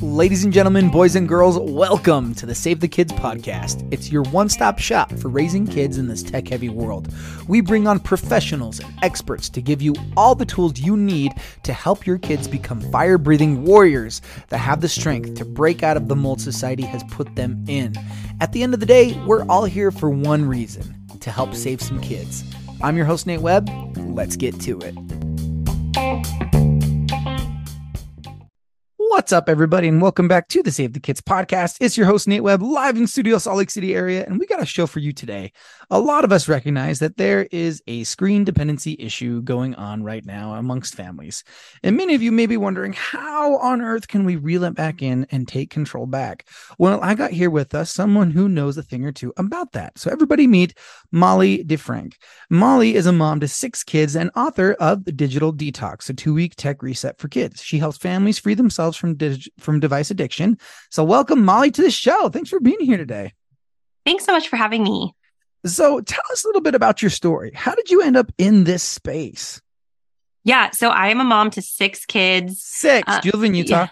Ladies 0.00 0.44
and 0.44 0.52
gentlemen, 0.52 0.90
boys 0.90 1.16
and 1.16 1.28
girls, 1.28 1.58
welcome 1.58 2.34
to 2.36 2.46
the 2.46 2.54
Save 2.54 2.78
the 2.78 2.86
Kids 2.86 3.12
podcast. 3.14 3.86
It's 3.92 4.12
your 4.12 4.22
one 4.22 4.48
stop 4.48 4.78
shop 4.78 5.12
for 5.14 5.28
raising 5.28 5.66
kids 5.66 5.98
in 5.98 6.06
this 6.06 6.22
tech 6.22 6.46
heavy 6.46 6.68
world. 6.68 7.12
We 7.48 7.60
bring 7.60 7.88
on 7.88 7.98
professionals 7.98 8.78
and 8.78 8.94
experts 9.02 9.48
to 9.50 9.60
give 9.60 9.82
you 9.82 9.96
all 10.16 10.36
the 10.36 10.46
tools 10.46 10.78
you 10.78 10.96
need 10.96 11.32
to 11.64 11.72
help 11.72 12.06
your 12.06 12.18
kids 12.18 12.46
become 12.46 12.80
fire 12.92 13.18
breathing 13.18 13.64
warriors 13.64 14.22
that 14.48 14.58
have 14.58 14.80
the 14.80 14.88
strength 14.88 15.34
to 15.34 15.44
break 15.44 15.82
out 15.82 15.96
of 15.96 16.06
the 16.06 16.14
mold 16.14 16.40
society 16.40 16.84
has 16.84 17.02
put 17.10 17.34
them 17.34 17.64
in. 17.66 17.92
At 18.40 18.52
the 18.52 18.62
end 18.62 18.72
of 18.72 18.78
the 18.78 18.86
day, 18.86 19.20
we're 19.26 19.44
all 19.48 19.64
here 19.64 19.90
for 19.90 20.10
one 20.10 20.44
reason 20.44 20.94
to 21.18 21.30
help 21.30 21.54
save 21.54 21.82
some 21.82 22.00
kids. 22.00 22.44
I'm 22.82 22.96
your 22.96 23.06
host, 23.06 23.26
Nate 23.26 23.40
Webb. 23.40 23.68
Let's 23.96 24.36
get 24.36 24.60
to 24.60 24.78
it. 24.78 24.94
Thank 25.96 26.40
you. 26.42 26.45
What's 29.16 29.32
up, 29.32 29.48
everybody, 29.48 29.88
and 29.88 30.02
welcome 30.02 30.28
back 30.28 30.46
to 30.48 30.62
the 30.62 30.70
Save 30.70 30.92
the 30.92 31.00
Kids 31.00 31.22
podcast. 31.22 31.78
It's 31.80 31.96
your 31.96 32.04
host, 32.04 32.28
Nate 32.28 32.42
Webb, 32.42 32.60
live 32.60 32.98
in 32.98 33.06
Studio 33.06 33.38
Salt 33.38 33.56
Lake 33.56 33.70
City 33.70 33.94
area, 33.94 34.26
and 34.26 34.38
we 34.38 34.44
got 34.44 34.62
a 34.62 34.66
show 34.66 34.86
for 34.86 34.98
you 34.98 35.14
today. 35.14 35.52
A 35.88 35.98
lot 35.98 36.22
of 36.22 36.32
us 36.32 36.48
recognize 36.48 36.98
that 36.98 37.16
there 37.16 37.48
is 37.50 37.82
a 37.86 38.04
screen 38.04 38.44
dependency 38.44 38.94
issue 38.98 39.40
going 39.40 39.74
on 39.76 40.02
right 40.02 40.24
now 40.26 40.52
amongst 40.52 40.94
families. 40.94 41.44
And 41.82 41.96
many 41.96 42.14
of 42.14 42.20
you 42.20 42.30
may 42.30 42.44
be 42.44 42.58
wondering, 42.58 42.92
how 42.92 43.56
on 43.56 43.80
earth 43.80 44.06
can 44.06 44.26
we 44.26 44.36
reel 44.36 44.64
it 44.64 44.74
back 44.74 45.00
in 45.00 45.26
and 45.30 45.48
take 45.48 45.70
control 45.70 46.04
back? 46.04 46.46
Well, 46.78 47.00
I 47.02 47.14
got 47.14 47.30
here 47.30 47.48
with 47.48 47.74
us 47.74 47.90
someone 47.90 48.30
who 48.30 48.50
knows 48.50 48.76
a 48.76 48.82
thing 48.82 49.06
or 49.06 49.12
two 49.12 49.32
about 49.38 49.72
that. 49.72 49.98
So, 49.98 50.10
everybody 50.10 50.46
meet 50.46 50.76
Molly 51.10 51.64
DeFrank. 51.64 52.16
Molly 52.50 52.94
is 52.94 53.06
a 53.06 53.12
mom 53.12 53.40
to 53.40 53.48
six 53.48 53.82
kids 53.82 54.14
and 54.14 54.30
author 54.36 54.74
of 54.74 55.06
The 55.06 55.12
Digital 55.12 55.54
Detox, 55.54 56.10
a 56.10 56.12
two 56.12 56.34
week 56.34 56.54
tech 56.54 56.82
reset 56.82 57.18
for 57.18 57.28
kids. 57.28 57.62
She 57.62 57.78
helps 57.78 57.96
families 57.96 58.38
free 58.38 58.52
themselves 58.52 58.98
from, 58.98 59.05
dig- 59.14 59.48
from 59.58 59.80
device 59.80 60.10
addiction. 60.10 60.58
So, 60.90 61.04
welcome, 61.04 61.44
Molly, 61.44 61.70
to 61.70 61.82
the 61.82 61.90
show. 61.90 62.28
Thanks 62.28 62.50
for 62.50 62.60
being 62.60 62.80
here 62.80 62.96
today. 62.96 63.32
Thanks 64.04 64.24
so 64.24 64.32
much 64.32 64.48
for 64.48 64.56
having 64.56 64.82
me. 64.82 65.14
So, 65.64 66.00
tell 66.00 66.24
us 66.32 66.44
a 66.44 66.48
little 66.48 66.62
bit 66.62 66.74
about 66.74 67.02
your 67.02 67.10
story. 67.10 67.52
How 67.54 67.74
did 67.74 67.90
you 67.90 68.02
end 68.02 68.16
up 68.16 68.30
in 68.38 68.64
this 68.64 68.82
space? 68.82 69.60
Yeah, 70.44 70.70
so 70.70 70.90
I 70.90 71.08
am 71.08 71.20
a 71.20 71.24
mom 71.24 71.50
to 71.50 71.62
six 71.62 72.06
kids. 72.06 72.62
Six. 72.62 73.02
Uh, 73.08 73.20
Do 73.20 73.28
you 73.28 73.32
live 73.32 73.44
in 73.44 73.54
Utah? 73.54 73.86
Yeah. 73.86 73.90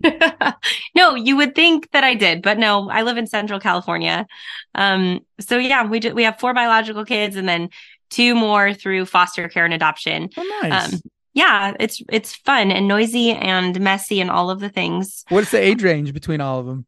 no, 0.94 1.14
you 1.16 1.36
would 1.36 1.54
think 1.54 1.90
that 1.90 2.04
I 2.04 2.14
did, 2.14 2.42
but 2.42 2.58
no, 2.58 2.88
I 2.88 3.02
live 3.02 3.18
in 3.18 3.26
Central 3.26 3.60
California. 3.60 4.26
Um, 4.74 5.20
so 5.40 5.58
yeah, 5.58 5.86
we 5.86 6.00
do, 6.00 6.14
we 6.14 6.22
have 6.22 6.38
four 6.38 6.54
biological 6.54 7.04
kids 7.04 7.36
and 7.36 7.48
then 7.48 7.70
two 8.10 8.34
more 8.34 8.72
through 8.72 9.06
foster 9.06 9.48
care 9.48 9.64
and 9.64 9.74
adoption. 9.74 10.30
Oh, 10.36 10.60
nice. 10.62 10.94
Um, 10.94 11.00
yeah, 11.38 11.74
it's 11.78 12.02
it's 12.10 12.34
fun 12.34 12.72
and 12.72 12.88
noisy 12.88 13.30
and 13.30 13.80
messy 13.80 14.20
and 14.20 14.28
all 14.28 14.50
of 14.50 14.58
the 14.58 14.68
things. 14.68 15.24
What's 15.28 15.52
the 15.52 15.60
age 15.60 15.84
range 15.84 16.12
between 16.12 16.40
all 16.40 16.58
of 16.58 16.66
them? 16.66 16.84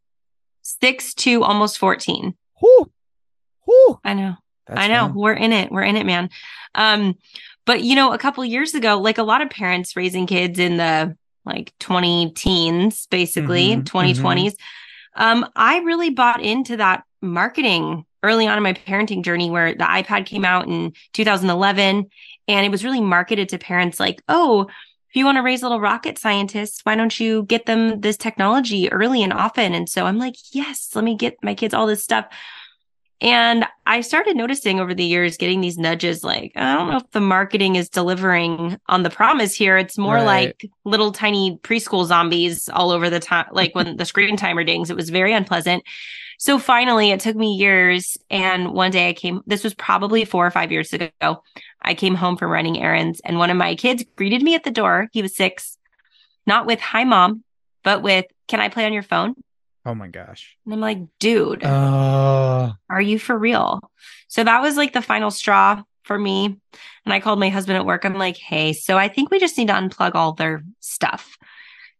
Six 0.62 1.14
to 1.14 1.44
almost 1.44 1.78
fourteen. 1.78 2.34
Whew. 2.58 2.90
Whew. 3.64 4.00
I 4.04 4.14
know. 4.14 4.34
That's 4.66 4.80
I 4.80 4.88
know. 4.88 5.06
Fun. 5.06 5.14
We're 5.14 5.34
in 5.34 5.52
it. 5.52 5.70
We're 5.70 5.84
in 5.84 5.96
it, 5.96 6.04
man. 6.04 6.30
Um, 6.74 7.14
but 7.64 7.84
you 7.84 7.94
know, 7.94 8.12
a 8.12 8.18
couple 8.18 8.44
years 8.44 8.74
ago, 8.74 8.98
like 8.98 9.18
a 9.18 9.22
lot 9.22 9.40
of 9.40 9.50
parents 9.50 9.94
raising 9.94 10.26
kids 10.26 10.58
in 10.58 10.78
the 10.78 11.16
like 11.44 11.72
20 11.78 12.32
teens, 12.32 13.06
basically, 13.06 13.68
mm-hmm, 13.68 13.82
2020s, 13.82 14.46
mm-hmm. 14.46 15.22
um, 15.22 15.48
I 15.54 15.78
really 15.78 16.10
bought 16.10 16.42
into 16.42 16.76
that 16.76 17.04
marketing 17.22 18.04
early 18.22 18.48
on 18.48 18.56
in 18.56 18.62
my 18.62 18.72
parenting 18.72 19.24
journey 19.24 19.48
where 19.48 19.74
the 19.74 19.84
iPad 19.84 20.26
came 20.26 20.44
out 20.44 20.66
in 20.66 20.92
2011 21.12 22.10
and 22.50 22.66
it 22.66 22.70
was 22.70 22.84
really 22.84 23.00
marketed 23.00 23.48
to 23.50 23.58
parents 23.58 24.00
like, 24.00 24.22
oh, 24.28 24.62
if 24.62 25.16
you 25.16 25.24
want 25.24 25.36
to 25.36 25.42
raise 25.42 25.62
little 25.62 25.80
rocket 25.80 26.18
scientists, 26.18 26.80
why 26.82 26.96
don't 26.96 27.18
you 27.18 27.44
get 27.44 27.66
them 27.66 28.00
this 28.00 28.16
technology 28.16 28.90
early 28.90 29.22
and 29.22 29.32
often? 29.32 29.72
And 29.72 29.88
so 29.88 30.04
I'm 30.04 30.18
like, 30.18 30.34
yes, 30.52 30.90
let 30.94 31.04
me 31.04 31.16
get 31.16 31.36
my 31.42 31.54
kids 31.54 31.74
all 31.74 31.86
this 31.86 32.02
stuff. 32.02 32.26
And 33.20 33.66
I 33.86 34.00
started 34.00 34.36
noticing 34.36 34.80
over 34.80 34.94
the 34.94 35.04
years 35.04 35.36
getting 35.36 35.60
these 35.60 35.78
nudges 35.78 36.24
like, 36.24 36.52
I 36.56 36.74
don't 36.74 36.90
know 36.90 36.96
if 36.96 37.10
the 37.10 37.20
marketing 37.20 37.76
is 37.76 37.88
delivering 37.88 38.78
on 38.88 39.02
the 39.02 39.10
promise 39.10 39.54
here. 39.54 39.76
It's 39.76 39.98
more 39.98 40.14
right. 40.14 40.24
like 40.24 40.70
little 40.84 41.12
tiny 41.12 41.58
preschool 41.62 42.06
zombies 42.06 42.68
all 42.68 42.90
over 42.90 43.10
the 43.10 43.20
time, 43.20 43.46
like 43.52 43.74
when 43.74 43.96
the 43.96 44.06
screen 44.06 44.36
timer 44.36 44.64
dings. 44.64 44.90
It 44.90 44.96
was 44.96 45.10
very 45.10 45.34
unpleasant. 45.34 45.84
So 46.40 46.58
finally, 46.58 47.10
it 47.10 47.20
took 47.20 47.36
me 47.36 47.52
years. 47.52 48.16
And 48.30 48.72
one 48.72 48.90
day 48.90 49.10
I 49.10 49.12
came, 49.12 49.42
this 49.46 49.62
was 49.62 49.74
probably 49.74 50.24
four 50.24 50.46
or 50.46 50.50
five 50.50 50.72
years 50.72 50.90
ago. 50.94 51.42
I 51.82 51.92
came 51.92 52.14
home 52.14 52.38
from 52.38 52.50
running 52.50 52.80
errands 52.80 53.20
and 53.26 53.38
one 53.38 53.50
of 53.50 53.58
my 53.58 53.74
kids 53.74 54.06
greeted 54.16 54.42
me 54.42 54.54
at 54.54 54.64
the 54.64 54.70
door. 54.70 55.08
He 55.12 55.20
was 55.20 55.36
six, 55.36 55.76
not 56.46 56.64
with 56.64 56.80
hi, 56.80 57.04
mom, 57.04 57.44
but 57.84 58.00
with, 58.00 58.24
can 58.48 58.58
I 58.58 58.70
play 58.70 58.86
on 58.86 58.94
your 58.94 59.02
phone? 59.02 59.34
Oh 59.84 59.94
my 59.94 60.08
gosh. 60.08 60.56
And 60.64 60.72
I'm 60.72 60.80
like, 60.80 61.00
dude, 61.18 61.62
uh... 61.62 62.72
are 62.88 63.02
you 63.02 63.18
for 63.18 63.36
real? 63.36 63.90
So 64.28 64.42
that 64.42 64.62
was 64.62 64.78
like 64.78 64.94
the 64.94 65.02
final 65.02 65.30
straw 65.30 65.82
for 66.04 66.18
me. 66.18 66.58
And 67.04 67.12
I 67.12 67.20
called 67.20 67.38
my 67.38 67.50
husband 67.50 67.76
at 67.76 67.84
work. 67.84 68.06
I'm 68.06 68.14
like, 68.14 68.38
hey, 68.38 68.72
so 68.72 68.96
I 68.96 69.08
think 69.08 69.30
we 69.30 69.40
just 69.40 69.58
need 69.58 69.68
to 69.68 69.74
unplug 69.74 70.14
all 70.14 70.32
their 70.32 70.64
stuff. 70.80 71.36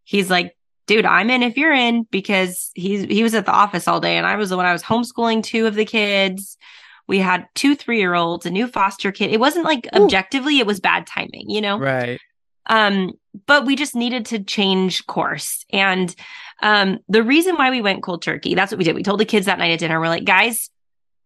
He's 0.05 0.31
like, 0.31 0.57
dude, 0.91 1.07
I'm 1.07 1.31
in 1.31 1.45
if 1.45 1.57
you're 1.57 1.73
in 1.73 2.03
because 2.11 2.73
he's 2.75 3.05
he 3.05 3.23
was 3.23 3.33
at 3.35 3.47
the 3.47 3.53
office 3.53 3.87
all 3.87 4.01
day 4.01 4.17
and 4.17 4.27
I 4.27 4.35
was 4.35 4.51
the 4.51 4.57
one 4.57 4.67
I 4.67 4.73
was 4.73 4.83
homeschooling 4.83 5.45
two 5.45 5.69
of 5.69 5.77
the 5.77 5.85
kids. 5.85 6.59
We 7.07 7.21
had 7.21 7.47
two 7.55 7.77
three 7.77 8.01
year 8.01 8.15
olds, 8.15 8.45
a 8.45 8.51
new 8.51 8.67
foster 8.67 9.13
kid. 9.13 9.31
It 9.31 9.39
wasn't 9.39 9.65
like 9.65 9.87
Ooh. 9.95 10.03
objectively, 10.03 10.59
it 10.59 10.67
was 10.67 10.81
bad 10.81 11.07
timing, 11.07 11.49
you 11.49 11.61
know? 11.61 11.79
Right. 11.79 12.19
Um, 12.67 13.13
but 13.47 13.67
we 13.67 13.77
just 13.77 13.95
needed 13.95 14.27
to 14.27 14.43
change 14.43 15.07
course. 15.07 15.65
And 15.71 16.13
um, 16.61 16.99
the 17.09 17.23
reason 17.23 17.55
why 17.55 17.71
we 17.71 17.83
went 17.83 18.03
cold 18.03 18.23
turkey, 18.23 18.57
that's 18.57 18.73
what 18.73 18.79
we 18.79 18.85
did. 18.85 18.97
We 18.97 19.05
told 19.05 19.21
the 19.21 19.25
kids 19.25 19.47
that 19.47 19.61
night 19.61 19.71
at 19.71 19.79
dinner, 19.79 20.01
we're 20.01 20.09
like, 20.09 20.25
guys, 20.25 20.71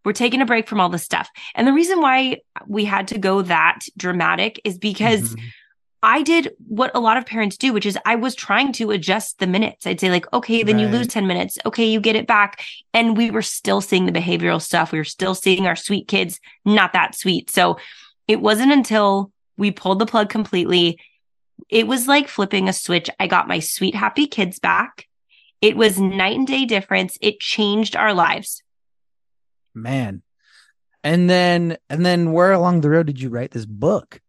we're 0.04 0.12
taking 0.12 0.42
a 0.42 0.46
break 0.46 0.68
from 0.68 0.78
all 0.78 0.90
this 0.90 1.04
stuff. 1.04 1.30
And 1.54 1.66
the 1.66 1.72
reason 1.72 2.02
why 2.02 2.42
we 2.66 2.84
had 2.84 3.08
to 3.08 3.18
go 3.18 3.40
that 3.40 3.80
dramatic 3.96 4.60
is 4.62 4.76
because 4.76 5.34
mm-hmm. 5.34 5.46
I 6.04 6.20
did 6.20 6.52
what 6.68 6.90
a 6.94 7.00
lot 7.00 7.16
of 7.16 7.24
parents 7.24 7.56
do, 7.56 7.72
which 7.72 7.86
is 7.86 7.98
I 8.04 8.14
was 8.14 8.34
trying 8.34 8.72
to 8.74 8.90
adjust 8.90 9.38
the 9.38 9.46
minutes. 9.46 9.86
I'd 9.86 9.98
say, 9.98 10.10
like, 10.10 10.30
okay, 10.34 10.62
then 10.62 10.76
right. 10.76 10.82
you 10.82 10.88
lose 10.88 11.06
10 11.06 11.26
minutes. 11.26 11.56
Okay, 11.64 11.86
you 11.86 11.98
get 11.98 12.14
it 12.14 12.26
back. 12.26 12.62
And 12.92 13.16
we 13.16 13.30
were 13.30 13.40
still 13.40 13.80
seeing 13.80 14.04
the 14.04 14.12
behavioral 14.12 14.60
stuff. 14.60 14.92
We 14.92 14.98
were 14.98 15.04
still 15.04 15.34
seeing 15.34 15.66
our 15.66 15.76
sweet 15.76 16.06
kids 16.06 16.40
not 16.66 16.92
that 16.92 17.14
sweet. 17.14 17.50
So 17.50 17.78
it 18.28 18.42
wasn't 18.42 18.70
until 18.70 19.32
we 19.56 19.70
pulled 19.70 19.98
the 19.98 20.04
plug 20.04 20.28
completely. 20.28 21.00
It 21.70 21.86
was 21.86 22.06
like 22.06 22.28
flipping 22.28 22.68
a 22.68 22.74
switch. 22.74 23.08
I 23.18 23.26
got 23.26 23.48
my 23.48 23.60
sweet, 23.60 23.94
happy 23.94 24.26
kids 24.26 24.58
back. 24.58 25.08
It 25.62 25.74
was 25.74 25.98
night 25.98 26.36
and 26.36 26.46
day 26.46 26.66
difference. 26.66 27.16
It 27.22 27.40
changed 27.40 27.96
our 27.96 28.12
lives. 28.12 28.62
Man. 29.72 30.20
And 31.02 31.30
then, 31.30 31.78
and 31.88 32.04
then 32.04 32.32
where 32.32 32.52
along 32.52 32.82
the 32.82 32.90
road 32.90 33.06
did 33.06 33.20
you 33.22 33.30
write 33.30 33.52
this 33.52 33.64
book? 33.64 34.20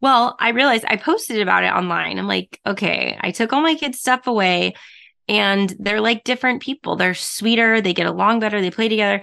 Well, 0.00 0.36
I 0.38 0.50
realized 0.50 0.84
I 0.86 0.96
posted 0.96 1.40
about 1.40 1.64
it 1.64 1.72
online. 1.72 2.18
I'm 2.18 2.28
like, 2.28 2.60
okay, 2.64 3.18
I 3.20 3.32
took 3.32 3.52
all 3.52 3.62
my 3.62 3.74
kids' 3.74 3.98
stuff 3.98 4.26
away 4.26 4.74
and 5.26 5.74
they're 5.78 6.00
like 6.00 6.24
different 6.24 6.62
people. 6.62 6.96
They're 6.96 7.14
sweeter, 7.14 7.80
they 7.80 7.94
get 7.94 8.06
along 8.06 8.40
better, 8.40 8.60
they 8.60 8.70
play 8.70 8.88
together. 8.88 9.22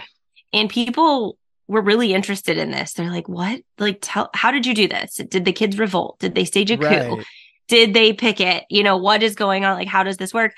And 0.54 0.70
people 0.70 1.38
were 1.68 1.82
really 1.82 2.14
interested 2.14 2.58
in 2.58 2.72
this. 2.72 2.94
They're 2.94 3.10
like, 3.10 3.28
what? 3.28 3.62
Like, 3.80 4.00
tell, 4.02 4.30
how 4.34 4.52
did 4.52 4.66
you 4.66 4.74
do 4.74 4.88
this? 4.88 5.16
Did 5.16 5.46
the 5.46 5.54
kids 5.54 5.80
revolt? 5.80 6.20
Did 6.20 6.36
they 6.36 6.46
stage 6.46 6.72
a 6.72 6.78
coup? 6.78 7.24
Did 7.68 7.94
they 7.94 8.14
pick 8.14 8.40
it? 8.40 8.66
You 8.70 8.84
know, 8.84 8.98
what 8.98 9.24
is 9.24 9.36
going 9.36 9.66
on? 9.66 9.76
Like, 9.78 9.88
how 9.88 10.04
does 10.04 10.18
this 10.18 10.34
work? 10.34 10.54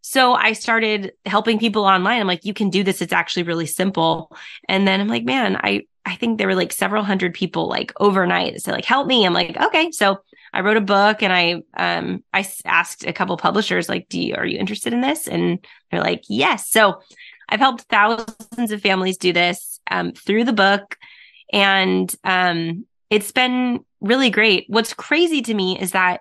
So 0.00 0.32
I 0.32 0.54
started 0.54 1.12
helping 1.26 1.58
people 1.58 1.84
online. 1.84 2.20
I'm 2.20 2.26
like, 2.26 2.46
you 2.46 2.54
can 2.54 2.70
do 2.70 2.82
this. 2.82 3.02
It's 3.02 3.12
actually 3.12 3.42
really 3.42 3.66
simple. 3.66 4.34
And 4.66 4.88
then 4.88 5.00
I'm 5.00 5.08
like, 5.08 5.24
man, 5.24 5.56
I 5.56 5.82
I 6.08 6.16
think 6.16 6.38
there 6.38 6.46
were 6.46 6.54
like 6.54 6.72
several 6.72 7.04
hundred 7.04 7.34
people 7.34 7.68
like 7.68 7.92
overnight 8.00 8.60
say 8.62 8.72
like 8.72 8.84
help 8.84 9.06
me. 9.06 9.26
I'm 9.26 9.34
like, 9.34 9.56
okay. 9.56 9.90
So 9.90 10.18
I 10.52 10.60
wrote 10.60 10.76
a 10.76 10.80
book 10.80 11.22
and 11.22 11.32
I 11.32 11.62
um 11.76 12.24
I 12.32 12.46
asked 12.64 13.04
a 13.06 13.12
couple 13.12 13.36
publishers 13.36 13.88
like, 13.88 14.08
do 14.08 14.20
you 14.20 14.34
are 14.34 14.46
you 14.46 14.58
interested 14.58 14.92
in 14.92 15.02
this? 15.02 15.28
And 15.28 15.64
they're 15.90 16.00
like, 16.00 16.24
yes. 16.28 16.70
So 16.70 17.00
I've 17.48 17.60
helped 17.60 17.82
thousands 17.82 18.72
of 18.72 18.80
families 18.80 19.16
do 19.16 19.32
this 19.32 19.80
um, 19.90 20.12
through 20.12 20.44
the 20.44 20.52
book, 20.52 20.96
and 21.52 22.14
um, 22.24 22.86
it's 23.10 23.32
been 23.32 23.84
really 24.00 24.30
great. 24.30 24.66
What's 24.68 24.92
crazy 24.92 25.42
to 25.42 25.54
me 25.54 25.78
is 25.78 25.92
that 25.92 26.20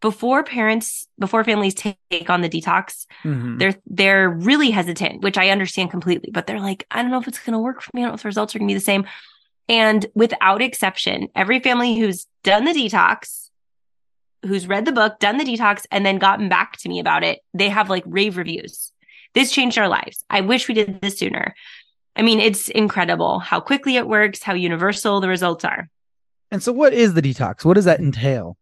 before 0.00 0.42
parents 0.42 1.06
before 1.18 1.44
families 1.44 1.74
take 1.74 1.96
on 2.28 2.40
the 2.40 2.48
detox 2.48 3.06
mm-hmm. 3.24 3.58
they're 3.58 3.74
they're 3.86 4.30
really 4.30 4.70
hesitant 4.70 5.22
which 5.22 5.38
i 5.38 5.50
understand 5.50 5.90
completely 5.90 6.30
but 6.32 6.46
they're 6.46 6.60
like 6.60 6.86
i 6.90 7.02
don't 7.02 7.10
know 7.10 7.20
if 7.20 7.28
it's 7.28 7.38
going 7.38 7.52
to 7.52 7.58
work 7.58 7.82
for 7.82 7.90
me 7.94 8.00
i 8.00 8.04
don't 8.04 8.10
know 8.10 8.14
if 8.14 8.22
the 8.22 8.28
results 8.28 8.54
are 8.54 8.58
going 8.58 8.68
to 8.68 8.72
be 8.72 8.78
the 8.78 8.84
same 8.84 9.04
and 9.68 10.06
without 10.14 10.62
exception 10.62 11.28
every 11.34 11.60
family 11.60 11.98
who's 11.98 12.26
done 12.42 12.64
the 12.64 12.72
detox 12.72 13.48
who's 14.44 14.66
read 14.66 14.84
the 14.84 14.92
book 14.92 15.18
done 15.18 15.36
the 15.36 15.44
detox 15.44 15.84
and 15.90 16.04
then 16.04 16.18
gotten 16.18 16.48
back 16.48 16.76
to 16.76 16.88
me 16.88 16.98
about 16.98 17.22
it 17.22 17.40
they 17.54 17.68
have 17.68 17.90
like 17.90 18.04
rave 18.06 18.36
reviews 18.36 18.92
this 19.34 19.52
changed 19.52 19.78
our 19.78 19.88
lives 19.88 20.24
i 20.30 20.40
wish 20.40 20.68
we 20.68 20.74
did 20.74 21.00
this 21.00 21.18
sooner 21.18 21.54
i 22.16 22.22
mean 22.22 22.40
it's 22.40 22.68
incredible 22.68 23.38
how 23.38 23.60
quickly 23.60 23.96
it 23.96 24.08
works 24.08 24.42
how 24.42 24.54
universal 24.54 25.20
the 25.20 25.28
results 25.28 25.64
are 25.64 25.88
And 26.50 26.62
so, 26.62 26.72
what 26.72 26.92
is 26.92 27.14
the 27.14 27.22
detox? 27.22 27.64
What 27.64 27.74
does 27.74 27.84
that 27.84 28.00
entail? 28.00 28.56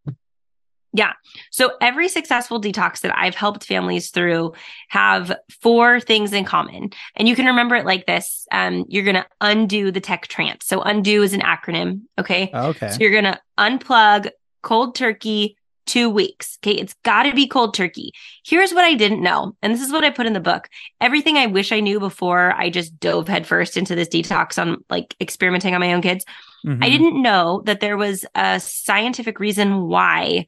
Yeah. 0.92 1.12
So 1.50 1.72
every 1.80 2.08
successful 2.08 2.60
detox 2.60 3.00
that 3.00 3.16
I've 3.16 3.34
helped 3.34 3.64
families 3.64 4.10
through 4.10 4.54
have 4.88 5.36
four 5.60 6.00
things 6.00 6.32
in 6.32 6.44
common. 6.44 6.90
And 7.14 7.28
you 7.28 7.36
can 7.36 7.46
remember 7.46 7.76
it 7.76 7.84
like 7.84 8.06
this. 8.06 8.46
Um, 8.50 8.84
you're 8.88 9.04
going 9.04 9.16
to 9.16 9.26
undo 9.40 9.90
the 9.90 10.00
tech 10.00 10.28
trance. 10.28 10.66
So 10.66 10.80
undo 10.80 11.22
is 11.22 11.34
an 11.34 11.40
acronym. 11.40 12.02
Okay. 12.18 12.50
Okay. 12.52 12.90
So 12.90 12.98
you're 13.00 13.12
going 13.12 13.24
to 13.24 13.40
unplug 13.58 14.30
cold 14.62 14.94
turkey 14.94 15.56
two 15.86 16.10
weeks. 16.10 16.58
Okay. 16.62 16.76
It's 16.76 16.94
got 17.02 17.24
to 17.24 17.34
be 17.34 17.46
cold 17.46 17.74
turkey. 17.74 18.12
Here's 18.44 18.72
what 18.72 18.84
I 18.84 18.94
didn't 18.94 19.22
know. 19.22 19.56
And 19.62 19.72
this 19.72 19.82
is 19.82 19.92
what 19.92 20.04
I 20.04 20.10
put 20.10 20.26
in 20.26 20.32
the 20.34 20.40
book. 20.40 20.68
Everything 21.00 21.36
I 21.36 21.46
wish 21.46 21.72
I 21.72 21.80
knew 21.80 21.98
before 22.00 22.54
I 22.54 22.70
just 22.70 22.98
dove 22.98 23.28
headfirst 23.28 23.76
into 23.76 23.94
this 23.94 24.08
detox 24.08 24.60
on 24.60 24.84
like 24.90 25.14
experimenting 25.20 25.74
on 25.74 25.80
my 25.80 25.92
own 25.92 26.02
kids. 26.02 26.24
Mhm. 26.66 26.84
I 26.84 26.90
didn't 26.90 27.20
know 27.20 27.62
that 27.66 27.80
there 27.80 27.96
was 27.96 28.24
a 28.34 28.60
scientific 28.60 29.38
reason 29.38 29.82
why 29.82 30.46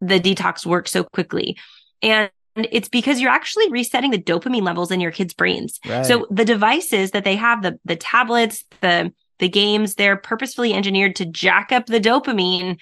the 0.00 0.20
detox 0.20 0.66
works 0.66 0.90
so 0.90 1.04
quickly. 1.04 1.56
And 2.02 2.30
it's 2.56 2.88
because 2.88 3.20
you're 3.20 3.30
actually 3.30 3.70
resetting 3.70 4.10
the 4.10 4.22
dopamine 4.22 4.62
levels 4.62 4.90
in 4.90 5.00
your 5.00 5.10
kids' 5.10 5.34
brains. 5.34 5.78
Right. 5.86 6.06
So 6.06 6.26
the 6.30 6.44
devices 6.44 7.10
that 7.10 7.24
they 7.24 7.36
have, 7.36 7.62
the 7.62 7.78
the 7.84 7.96
tablets, 7.96 8.64
the 8.80 9.12
the 9.38 9.48
games, 9.48 9.94
they're 9.94 10.16
purposefully 10.16 10.72
engineered 10.72 11.16
to 11.16 11.26
jack 11.26 11.70
up 11.72 11.86
the 11.86 12.00
dopamine 12.00 12.78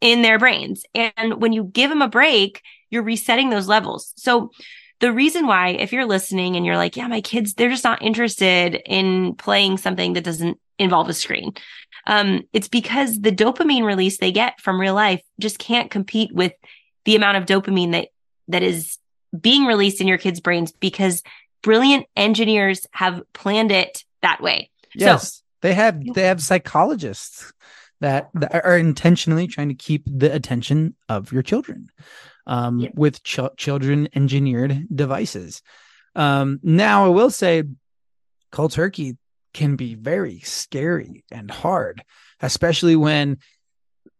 in 0.00 0.22
their 0.22 0.38
brains. 0.38 0.84
And 0.94 1.40
when 1.42 1.52
you 1.52 1.64
give 1.64 1.90
them 1.90 2.02
a 2.02 2.08
break, 2.08 2.62
you're 2.90 3.02
resetting 3.02 3.50
those 3.50 3.68
levels. 3.68 4.14
So 4.16 4.50
the 5.00 5.12
reason 5.12 5.46
why, 5.46 5.70
if 5.70 5.92
you're 5.92 6.06
listening 6.06 6.56
and 6.56 6.64
you're 6.64 6.76
like, 6.76 6.96
yeah, 6.96 7.06
my 7.06 7.20
kids, 7.20 7.54
they're 7.54 7.70
just 7.70 7.84
not 7.84 8.02
interested 8.02 8.80
in 8.86 9.34
playing 9.34 9.78
something 9.78 10.14
that 10.14 10.24
doesn't 10.24 10.58
involve 10.78 11.08
a 11.08 11.14
screen. 11.14 11.54
Um, 12.06 12.42
it's 12.52 12.68
because 12.68 13.20
the 13.20 13.32
dopamine 13.32 13.84
release 13.84 14.18
they 14.18 14.32
get 14.32 14.60
from 14.60 14.80
real 14.80 14.94
life 14.94 15.22
just 15.40 15.58
can't 15.58 15.90
compete 15.90 16.32
with 16.34 16.52
the 17.04 17.16
amount 17.16 17.36
of 17.36 17.44
dopamine 17.44 17.92
that 17.92 18.08
that 18.48 18.62
is 18.62 18.98
being 19.38 19.64
released 19.66 20.00
in 20.00 20.08
your 20.08 20.18
kids' 20.18 20.40
brains 20.40 20.72
because 20.72 21.22
brilliant 21.62 22.06
engineers 22.16 22.86
have 22.92 23.20
planned 23.34 23.72
it 23.72 24.04
that 24.22 24.40
way. 24.40 24.70
yes, 24.94 25.42
they 25.60 25.74
have 25.74 26.02
they 26.14 26.22
have 26.22 26.40
psychologists 26.42 27.52
that, 28.00 28.28
that 28.34 28.64
are 28.64 28.78
intentionally 28.78 29.46
trying 29.48 29.68
to 29.68 29.74
keep 29.74 30.04
the 30.06 30.32
attention 30.32 30.94
of 31.08 31.32
your 31.32 31.42
children 31.42 31.88
um, 32.46 32.78
Yeah. 32.78 32.90
with 32.94 33.22
ch- 33.24 33.40
children 33.56 34.08
engineered 34.14 34.86
devices. 34.94 35.60
Um, 36.14 36.60
now, 36.62 37.06
I 37.06 37.08
will 37.08 37.30
say, 37.30 37.64
cold 38.52 38.72
turkey 38.72 39.16
can 39.58 39.74
be 39.74 39.96
very 39.96 40.38
scary 40.38 41.24
and 41.32 41.50
hard, 41.50 42.04
especially 42.40 42.94
when 42.94 43.38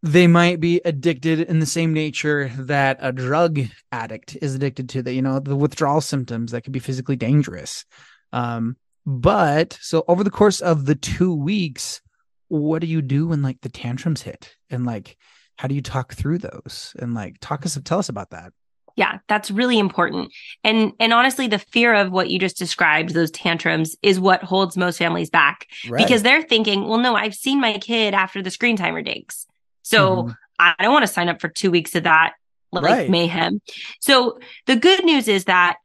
they 0.03 0.27
might 0.27 0.59
be 0.59 0.81
addicted 0.83 1.39
in 1.39 1.59
the 1.59 1.65
same 1.65 1.93
nature 1.93 2.51
that 2.57 2.97
a 2.99 3.13
drug 3.13 3.61
addict 3.93 4.37
is 4.41 4.53
addicted 4.53 4.89
to. 4.89 5.01
That 5.01 5.13
you 5.13 5.21
know 5.21 5.39
the 5.39 5.55
withdrawal 5.55 6.01
symptoms 6.01 6.51
that 6.51 6.63
can 6.63 6.73
be 6.73 6.79
physically 6.79 7.15
dangerous. 7.15 7.85
Um, 8.33 8.75
but 9.05 9.79
so 9.81 10.03
over 10.09 10.25
the 10.25 10.29
course 10.29 10.59
of 10.59 10.85
the 10.85 10.95
two 10.95 11.33
weeks, 11.33 12.01
what 12.49 12.81
do 12.81 12.87
you 12.87 13.01
do 13.01 13.29
when 13.29 13.41
like 13.41 13.61
the 13.61 13.69
tantrums 13.69 14.21
hit 14.21 14.55
and 14.69 14.85
like 14.85 15.15
how 15.55 15.69
do 15.69 15.75
you 15.75 15.81
talk 15.81 16.13
through 16.13 16.39
those 16.39 16.93
and 16.99 17.13
like 17.13 17.37
talk 17.39 17.65
us 17.65 17.79
tell 17.85 17.99
us 17.99 18.09
about 18.09 18.31
that 18.31 18.51
Yeah, 18.99 19.19
that's 19.29 19.49
really 19.49 19.79
important. 19.79 20.33
And 20.65 20.91
and 20.99 21.13
honestly, 21.13 21.47
the 21.47 21.57
fear 21.57 21.93
of 21.93 22.11
what 22.11 22.29
you 22.29 22.37
just 22.37 22.57
described, 22.57 23.13
those 23.13 23.31
tantrums, 23.31 23.95
is 24.01 24.19
what 24.19 24.43
holds 24.43 24.75
most 24.75 24.97
families 24.97 25.29
back 25.29 25.67
because 26.03 26.21
they're 26.21 26.41
thinking, 26.41 26.85
well, 26.85 26.97
no, 26.97 27.15
I've 27.15 27.33
seen 27.33 27.61
my 27.61 27.77
kid 27.77 28.13
after 28.13 28.41
the 28.41 28.51
screen 28.51 28.75
timer 28.75 29.01
digs. 29.01 29.47
So 29.83 30.23
Mhm. 30.23 30.35
I 30.59 30.75
don't 30.81 30.91
want 30.91 31.03
to 31.07 31.13
sign 31.13 31.29
up 31.29 31.39
for 31.39 31.47
two 31.47 31.71
weeks 31.71 31.95
of 31.95 32.03
that 32.03 32.33
like 32.73 32.83
Right. 32.83 33.09
mayhem. 33.09 33.61
So 34.01 34.37
the 34.65 34.75
good 34.75 35.05
news 35.05 35.29
is 35.29 35.45
that 35.45 35.77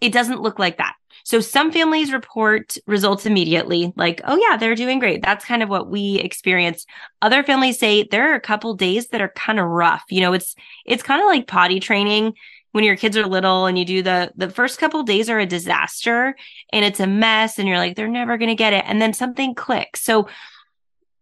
it 0.00 0.12
doesn't 0.12 0.40
look 0.40 0.60
like 0.60 0.76
that. 0.78 0.94
So 1.24 1.40
some 1.40 1.72
families 1.72 2.12
report 2.12 2.76
results 2.86 3.26
immediately, 3.26 3.92
like, 3.96 4.20
oh 4.24 4.36
yeah, 4.36 4.56
they're 4.56 4.74
doing 4.74 4.98
great. 4.98 5.22
That's 5.22 5.44
kind 5.44 5.62
of 5.62 5.68
what 5.68 5.88
we 5.88 6.16
experience. 6.16 6.86
Other 7.20 7.42
families 7.42 7.78
say 7.78 8.04
there 8.04 8.32
are 8.32 8.34
a 8.34 8.40
couple 8.40 8.74
days 8.74 9.08
that 9.08 9.20
are 9.20 9.30
kind 9.30 9.60
of 9.60 9.66
rough. 9.66 10.04
You 10.10 10.20
know, 10.20 10.32
it's 10.32 10.54
it's 10.84 11.02
kind 11.02 11.20
of 11.20 11.26
like 11.26 11.46
potty 11.46 11.80
training 11.80 12.34
when 12.72 12.84
your 12.84 12.96
kids 12.96 13.16
are 13.16 13.26
little 13.26 13.66
and 13.66 13.78
you 13.78 13.84
do 13.84 14.02
the 14.02 14.32
the 14.36 14.50
first 14.50 14.78
couple 14.78 15.02
days 15.02 15.30
are 15.30 15.38
a 15.38 15.46
disaster 15.46 16.34
and 16.72 16.84
it's 16.84 17.00
a 17.00 17.06
mess 17.06 17.58
and 17.58 17.68
you're 17.68 17.78
like 17.78 17.96
they're 17.96 18.08
never 18.08 18.36
going 18.38 18.48
to 18.48 18.54
get 18.54 18.72
it 18.72 18.84
and 18.86 19.00
then 19.00 19.12
something 19.12 19.54
clicks. 19.54 20.02
So 20.02 20.28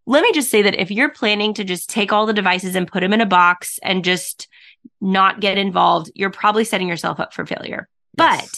let 0.06 0.22
me 0.22 0.32
just 0.32 0.50
say 0.50 0.62
that 0.62 0.80
if 0.80 0.90
you're 0.90 1.10
planning 1.10 1.54
to 1.54 1.64
just 1.64 1.90
take 1.90 2.12
all 2.12 2.26
the 2.26 2.32
devices 2.32 2.74
and 2.74 2.90
put 2.90 3.00
them 3.00 3.12
in 3.12 3.20
a 3.20 3.26
box 3.26 3.78
and 3.82 4.04
just 4.04 4.48
not 5.00 5.40
get 5.40 5.58
involved, 5.58 6.10
you're 6.14 6.30
probably 6.30 6.64
setting 6.64 6.88
yourself 6.88 7.20
up 7.20 7.32
for 7.32 7.46
failure. 7.46 7.88
But 8.14 8.48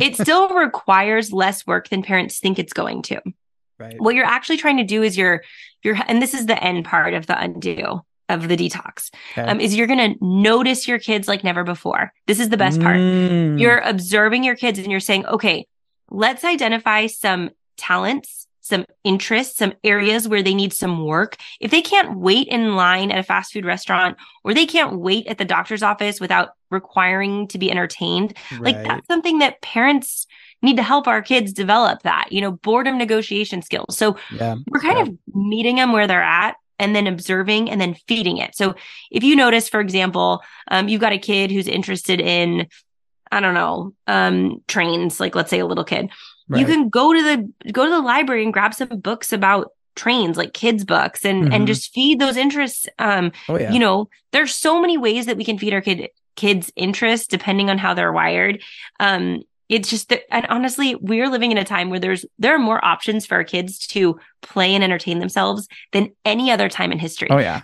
it 0.00 0.16
still 0.16 0.48
requires 0.54 1.32
less 1.32 1.66
work 1.66 1.88
than 1.88 2.02
parents 2.02 2.38
think 2.38 2.58
it's 2.58 2.72
going 2.72 3.02
to. 3.02 3.20
right 3.78 4.00
What 4.00 4.14
you're 4.14 4.24
actually 4.24 4.58
trying 4.58 4.78
to 4.78 4.84
do 4.84 5.02
is 5.02 5.16
you're 5.16 5.42
you're 5.82 5.96
and 6.06 6.22
this 6.22 6.34
is 6.34 6.46
the 6.46 6.62
end 6.62 6.84
part 6.84 7.14
of 7.14 7.26
the 7.26 7.38
undo 7.38 8.02
of 8.28 8.48
the 8.48 8.56
detox. 8.56 9.10
Okay. 9.32 9.42
Um, 9.42 9.60
is 9.60 9.76
you're 9.76 9.86
gonna 9.86 10.14
notice 10.20 10.88
your 10.88 10.98
kids 10.98 11.28
like 11.28 11.44
never 11.44 11.64
before. 11.64 12.12
This 12.26 12.40
is 12.40 12.48
the 12.48 12.56
best 12.56 12.80
part. 12.80 12.96
Mm. 12.96 13.60
You're 13.60 13.78
observing 13.78 14.44
your 14.44 14.56
kids 14.56 14.78
and 14.78 14.90
you're 14.90 15.00
saying, 15.00 15.26
okay, 15.26 15.66
let's 16.10 16.44
identify 16.44 17.06
some 17.06 17.50
talents, 17.76 18.45
some 18.66 18.84
interests, 19.04 19.58
some 19.58 19.74
areas 19.84 20.28
where 20.28 20.42
they 20.42 20.54
need 20.54 20.72
some 20.72 21.04
work. 21.04 21.36
If 21.60 21.70
they 21.70 21.82
can't 21.82 22.18
wait 22.18 22.48
in 22.48 22.76
line 22.76 23.10
at 23.10 23.18
a 23.18 23.22
fast 23.22 23.52
food 23.52 23.64
restaurant 23.64 24.16
or 24.44 24.54
they 24.54 24.66
can't 24.66 24.98
wait 24.98 25.26
at 25.26 25.38
the 25.38 25.44
doctor's 25.44 25.82
office 25.82 26.20
without 26.20 26.50
requiring 26.70 27.48
to 27.48 27.58
be 27.58 27.70
entertained, 27.70 28.36
like 28.60 28.82
that's 28.82 29.06
something 29.06 29.38
that 29.38 29.60
parents 29.62 30.26
need 30.62 30.76
to 30.76 30.82
help 30.82 31.06
our 31.06 31.22
kids 31.22 31.52
develop 31.52 32.02
that, 32.02 32.28
you 32.32 32.40
know, 32.40 32.52
boredom 32.52 32.98
negotiation 32.98 33.62
skills. 33.62 33.96
So 33.96 34.16
yeah 34.32 34.54
we're 34.70 34.80
kind 34.80 34.96
Yeah. 34.96 35.02
of 35.04 35.18
meeting 35.34 35.76
them 35.76 35.92
where 35.92 36.06
they're 36.06 36.22
at 36.22 36.56
and 36.78 36.94
then 36.94 37.06
observing 37.06 37.70
and 37.70 37.80
then 37.80 37.94
feeding 38.08 38.38
it. 38.38 38.54
So 38.56 38.74
if 39.10 39.22
you 39.22 39.36
notice, 39.36 39.68
for 39.68 39.80
example, 39.80 40.42
um, 40.70 40.88
you've 40.88 41.00
got 41.00 41.12
a 41.12 41.18
kid 41.18 41.50
who's 41.50 41.68
interested 41.68 42.20
in, 42.20 42.66
I 43.30 43.40
don't 43.40 43.54
know, 43.54 43.94
um, 44.06 44.58
trains, 44.66 45.20
like 45.20 45.34
let's 45.34 45.50
say 45.50 45.60
a 45.60 45.66
little 45.66 45.84
kid, 45.84 46.10
you 46.54 46.64
can 46.66 46.88
go 46.88 47.12
to 47.12 47.22
the 47.22 47.72
go 47.72 47.84
to 47.84 47.90
the 47.90 48.00
library 48.00 48.44
and 48.44 48.52
grab 48.52 48.74
some 48.74 48.88
books 49.00 49.32
about 49.32 49.72
trains, 49.94 50.36
like 50.36 50.52
kids 50.52 50.84
books, 50.84 51.24
and 51.24 51.44
Mhm. 51.48 51.54
and 51.54 51.66
just 51.66 51.92
feed 51.94 52.18
those 52.20 52.36
interests. 52.36 52.86
Um, 52.98 53.32
oh 53.48 53.58
yeah 53.58 53.72
you 53.72 53.78
know, 53.78 54.08
there's 54.32 54.54
so 54.54 54.80
many 54.80 54.98
ways 54.98 55.26
that 55.26 55.36
we 55.36 55.44
can 55.44 55.58
feed 55.58 55.72
our 55.72 55.80
kid 55.80 56.08
kids' 56.36 56.70
interests 56.76 57.26
depending 57.26 57.70
on 57.70 57.78
how 57.78 57.94
they're 57.94 58.12
wired. 58.12 58.62
Um, 59.00 59.42
it's 59.68 59.88
just 59.90 60.10
that, 60.10 60.22
and 60.30 60.46
honestly, 60.48 60.94
we're 60.96 61.28
living 61.28 61.50
in 61.50 61.58
a 61.58 61.64
time 61.64 61.90
where 61.90 61.98
there's 61.98 62.24
there 62.38 62.54
are 62.54 62.58
more 62.58 62.84
options 62.84 63.24
for 63.26 63.34
our 63.36 63.42
kids 63.44 63.86
to 63.88 64.20
play 64.42 64.74
and 64.74 64.84
entertain 64.84 65.18
themselves 65.18 65.66
than 65.92 66.10
any 66.24 66.50
other 66.52 66.68
time 66.68 66.92
in 66.92 66.98
history. 66.98 67.28
oh 67.30 67.38
yeah 67.38 67.62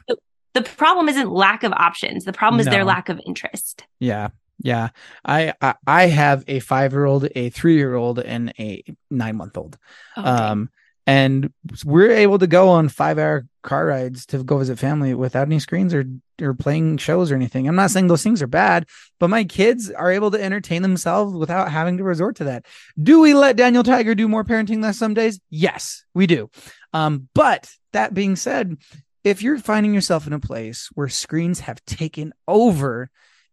The 0.54 0.62
problem 0.62 1.08
isn't 1.08 1.30
lack 1.30 1.62
of 1.64 1.72
options. 1.72 2.24
The 2.24 2.32
problem 2.32 2.60
is 2.60 2.66
their 2.66 2.84
lack 2.84 3.08
of 3.08 3.20
interest. 3.26 3.84
yeah 4.00 4.28
yeah 4.62 4.88
I, 5.24 5.52
I 5.60 5.74
i 5.86 6.06
have 6.06 6.44
a 6.48 6.60
five 6.60 6.92
year 6.92 7.04
old 7.04 7.28
a 7.34 7.50
three 7.50 7.76
year 7.76 7.94
old 7.94 8.18
and 8.18 8.52
a 8.58 8.82
nine 9.10 9.36
month 9.36 9.56
old 9.56 9.76
Okay. 10.16 10.28
um 10.28 10.70
and 11.04 11.52
we're 11.84 12.12
able 12.12 12.38
to 12.38 12.46
go 12.46 12.68
on 12.68 12.88
five 12.88 13.18
hour 13.18 13.44
car 13.62 13.86
rides 13.86 14.24
to 14.26 14.42
go 14.44 14.58
visit 14.58 14.78
family 14.78 15.14
without 15.14 15.48
any 15.48 15.58
screens 15.58 15.92
or 15.92 16.04
or 16.40 16.54
playing 16.54 16.96
shows 16.96 17.30
or 17.30 17.36
anything. 17.36 17.68
I'm 17.68 17.76
not 17.76 17.92
saying 17.92 18.08
those 18.08 18.22
things 18.22 18.40
are 18.42 18.46
bad 18.48 18.86
but 19.20 19.28
my 19.28 19.44
kids 19.44 19.90
are 19.90 20.10
able 20.12 20.30
to 20.30 20.42
entertain 20.42 20.82
themselves 20.82 21.34
without 21.34 21.70
having 21.70 21.98
to 21.98 22.04
resort 22.04 22.36
to 22.36 22.44
that. 22.44 22.66
Do 23.00 23.20
we 23.20 23.34
let 23.34 23.56
daniel 23.56 23.82
tiger 23.82 24.14
do 24.14 24.28
more 24.28 24.44
parenting 24.44 24.80
less 24.82 24.98
some 24.98 25.14
days? 25.14 25.40
Yes 25.50 26.04
we 26.14 26.26
do. 26.26 26.50
Um 26.92 27.28
but 27.34 27.68
that 27.92 28.14
being 28.14 28.36
said 28.36 28.76
if 29.24 29.42
you're 29.42 29.58
finding 29.58 29.94
yourself 29.94 30.26
in 30.26 30.32
a 30.32 30.40
place 30.40 30.88
where 30.94 31.08
screens 31.08 31.60
have 31.60 31.84
taken 31.84 32.32
over 32.46 33.10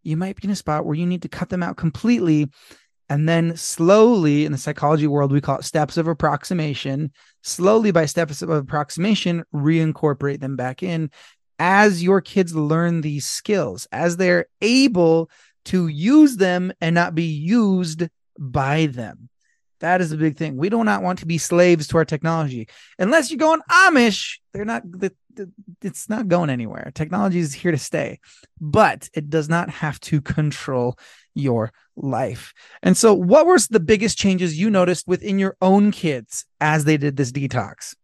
you 0.09 0.17
might 0.17 0.35
be 0.35 0.45
in 0.45 0.51
a 0.51 0.55
spot 0.55 0.85
where 0.85 0.95
you 0.95 1.05
need 1.05 1.21
to 1.21 1.29
cut 1.29 1.49
them 1.49 1.63
out 1.63 1.77
completely 1.77 2.47
and 3.09 3.27
then 3.27 3.55
slowly 3.55 4.45
in 4.45 4.51
the 4.51 4.57
psychology 4.57 5.07
world 5.07 5.31
we 5.31 5.41
call 5.41 5.57
it 5.57 5.63
steps 5.63 5.97
of 5.97 6.07
approximation 6.07 7.11
slowly 7.41 7.91
by 7.91 8.05
steps 8.05 8.41
of 8.41 8.49
approximation 8.49 9.43
reincorporate 9.53 10.39
them 10.39 10.55
back 10.55 10.83
in. 10.83 11.09
As 11.57 12.03
your 12.03 12.21
kids 12.21 12.55
learn 12.55 13.01
these 13.01 13.25
skills 13.25 13.87
as 13.91 14.17
they're 14.17 14.45
able 14.61 15.29
to 15.65 15.87
use 15.87 16.37
them 16.37 16.71
and 16.79 16.95
not 16.95 17.15
be 17.15 17.23
used 17.23 18.07
by 18.37 18.85
them 18.85 19.28
that 19.79 20.01
is 20.01 20.12
a 20.12 20.17
big 20.17 20.38
thing 20.38 20.57
we 20.57 20.69
do 20.69 20.83
not 20.83 21.01
want 21.03 21.19
to 21.19 21.25
be 21.25 21.38
slaves 21.38 21.88
to 21.88 21.98
our 21.98 22.05
technology 22.05 22.67
unless 22.98 23.29
you're 23.29 23.38
going 23.38 23.62
amish 23.69 24.39
they're 24.53 24.65
not 24.65 24.83
the, 24.89 25.12
the, 25.36 25.50
it's 25.81 26.09
not 26.09 26.27
going 26.27 26.50
anywhere 26.50 26.91
technology 26.93 27.39
is 27.39 27.53
here 27.53 27.71
to 27.71 27.77
stay 27.77 28.19
but 28.59 29.09
it 29.13 29.29
does 29.29 29.50
not 29.50 29.69
have 29.69 30.00
to 30.00 30.21
control 30.21 30.98
your 31.36 31.71
life 31.95 32.53
and 32.81 32.98
so, 32.98 33.13
what 33.13 33.45
were 33.45 33.59
the 33.69 33.79
biggest 33.79 34.17
changes 34.17 34.59
you 34.59 34.69
noticed 34.69 35.07
within 35.07 35.39
your 35.39 35.55
own 35.62 35.91
kids 35.91 36.45
as 36.59 36.86
they 36.86 36.98
did 36.98 37.17
this 37.17 37.31
detox? 37.31 37.95